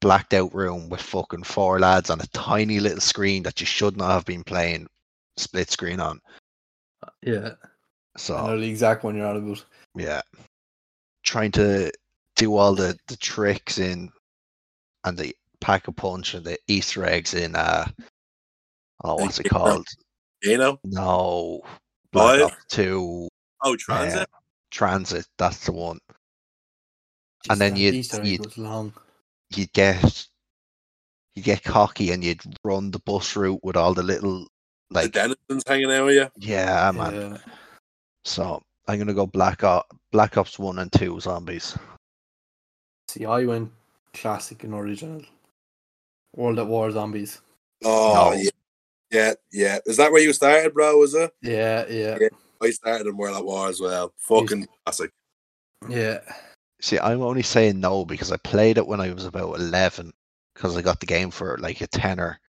[0.00, 3.96] blacked out room with fucking four lads on a tiny little screen that you should
[3.96, 4.88] not have been playing
[5.36, 6.20] split screen on.
[7.22, 7.50] Yeah.
[8.14, 9.64] I So know the exact one you're on about.
[9.96, 10.20] yeah,
[11.24, 11.90] trying to
[12.36, 14.10] do all the the tricks in
[15.04, 17.86] and the pack a punch and the Easter eggs in uh
[19.04, 19.86] oh what's it called?
[20.42, 20.78] you know?
[20.84, 21.62] No,
[22.12, 22.42] Black Five?
[22.52, 23.28] Ops Two.
[23.62, 24.22] Oh, TranZit?
[24.22, 24.26] uh,
[24.72, 25.24] TranZit.
[25.38, 25.98] That's the one.
[27.48, 28.92] And then you'd- you'd- long.
[29.54, 30.26] You'd get
[31.34, 34.46] you get cocky and you'd run the bus route with all the little
[34.92, 36.28] the like denizens hanging out with you.
[36.36, 37.14] yeah man.
[37.14, 37.38] Yeah.
[38.24, 41.76] So I'm gonna go Black Ops Black Ops One and Two zombies.
[43.08, 43.70] See, I went
[44.14, 45.22] classic and original.
[46.34, 47.40] World at War Zombies.
[47.84, 48.36] Oh, No.
[48.36, 48.50] yeah.
[49.10, 49.78] Yeah, yeah.
[49.84, 50.96] Is that where you started, bro?
[50.96, 51.30] Was it?
[51.42, 52.28] Yeah, yeah, Yeah.
[52.62, 54.14] I started in World at War as well.
[54.16, 55.10] Fucking classic.
[55.88, 56.20] yeah.
[56.80, 60.12] See, I'm only saying no because I played it when I was about eleven
[60.54, 62.40] because I got the game for like a tenner,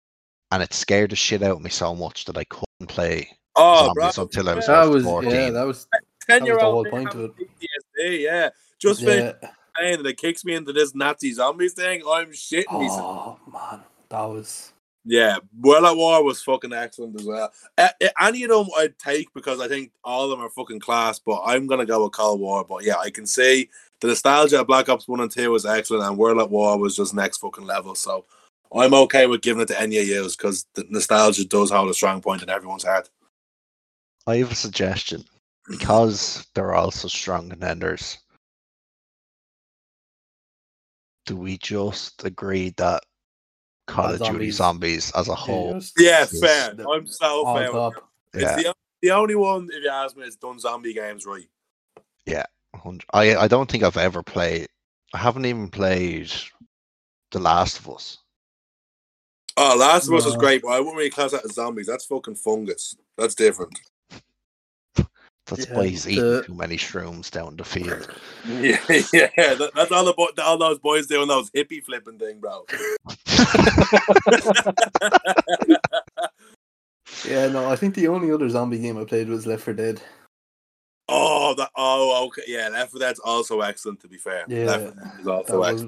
[0.53, 3.92] and it scared the shit out of me so much that I couldn't play Oh,
[3.94, 4.11] bro.
[4.11, 5.30] zombies until I was That was 14.
[5.30, 5.86] yeah, that was
[6.26, 7.32] ten year the old whole point of it.
[7.36, 8.50] PTSD, yeah.
[8.78, 9.50] Just finished yeah.
[9.76, 12.03] playing and it kicks me into this Nazi zombies thing.
[12.09, 13.38] I'm shitting myself.
[13.46, 14.72] Oh man, that was
[15.05, 17.50] Yeah, World at War was fucking excellent as well.
[17.76, 17.88] Uh,
[18.20, 21.42] any of them I'd take because I think all of them are fucking class, but
[21.44, 22.64] I'm gonna go with Cold War.
[22.64, 23.68] But yeah, I can see
[24.00, 26.96] the nostalgia of Black Ops 1 and 2 was excellent, and World at War was
[26.96, 27.94] just next fucking level.
[27.94, 28.24] So
[28.74, 31.94] I'm okay with giving it to any of yous because the nostalgia does hold a
[31.94, 33.08] strong point in everyone's head.
[34.26, 35.24] I have a suggestion
[35.68, 38.18] because they're also strong contenders.
[41.26, 43.02] Do we just agree that
[43.86, 44.56] Call of Duty zombies.
[44.56, 45.72] Zombies as a whole?
[45.72, 46.40] Yeah, Yes.
[46.40, 46.74] fair.
[46.74, 47.72] The- I'm so fair.
[47.72, 47.94] with
[48.34, 51.48] It's Yeah, the, the only one, if you ask me, that's done zombie games right.
[52.72, 54.66] 100 I I don't think I've ever played.
[55.12, 56.32] I haven't even played
[57.32, 58.18] The Last of Us.
[59.57, 61.86] Oh, Last of Us was great, but I wouldn't really class that as zombies.
[61.86, 62.96] That's fucking fungus.
[63.18, 63.78] That's different.
[65.46, 68.09] That's Yeah, why he's eating the- too many shrooms down the field.
[68.46, 68.78] Yeah,
[69.12, 69.55] yeah.
[69.55, 72.64] That, that's all the all those boys doing those hippie flipping thing, bro.
[77.26, 80.00] Yeah, no, I think the only other zombie game I played was Left 4 Dead.
[81.09, 81.70] oh, that.
[81.76, 82.42] Oh, okay.
[82.46, 84.00] Yeah, Left 4 Dead's also excellent.
[84.00, 85.82] To be fair, Yeah, Left 4 Dead is That also was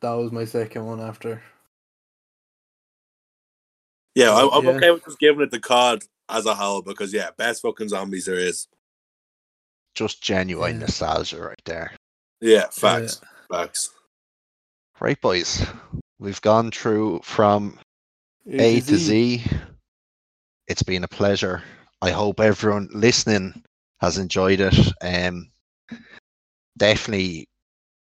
[0.00, 1.42] that was my second one after.
[4.14, 4.70] Yeah, I, I'm yeah.
[4.72, 8.26] okay with just giving it the COD as a whole because yeah, best fucking zombies
[8.26, 8.68] there is.
[9.94, 10.80] Just genuine Yeah.
[10.80, 11.92] nostalgia right there.
[12.40, 13.90] Yeah, facts, facts.
[15.00, 15.64] Right, boys.
[16.18, 17.78] We've gone through from
[18.50, 19.44] A to Z.
[20.68, 21.62] It's been a pleasure.
[22.02, 23.62] I hope everyone listening
[24.00, 24.74] has enjoyed it.
[25.02, 25.50] Um,
[26.76, 27.48] definitely,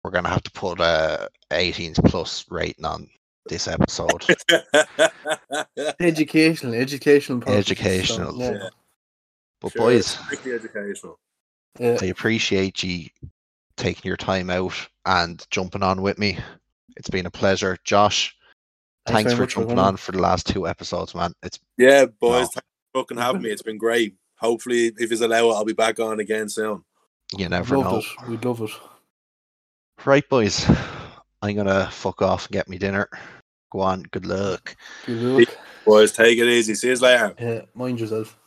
[0.02, 3.08] we're gonna have to put a 18 plus rating on
[3.48, 4.24] this episode.
[6.00, 8.38] Educational, educational, purposes, so, Educational.
[8.38, 8.68] yeah.
[9.60, 11.18] But Sure, boys, strictly educational.
[11.78, 11.98] Yeah.
[12.00, 13.08] I appreciate you
[13.76, 14.74] taking your time out
[15.06, 16.38] and jumping on with me.
[16.96, 18.36] It's been a pleasure, Josh.
[19.06, 19.84] Thanks Thanks, for much for jumping coming.
[19.84, 21.32] on for the last two episodes, man.
[21.42, 22.38] It's Yeah, boys, Wow.
[22.54, 23.50] thanks for fucking having me.
[23.50, 24.14] It's been great.
[24.36, 26.84] Hopefully, if it's allowed, I'll be back on again soon.
[27.36, 27.98] you never Love know.
[27.98, 28.28] it.
[28.28, 28.70] We'd love it.
[30.04, 30.66] Right, boys.
[31.42, 33.08] I'm gonna fuck off and get me dinner.
[33.72, 34.04] Go on.
[34.12, 34.76] Good luck.
[35.06, 35.48] Good luck.
[35.84, 36.74] Boys, take it easy.
[36.74, 37.34] See you later.
[37.38, 38.38] Yeah, mind yourself.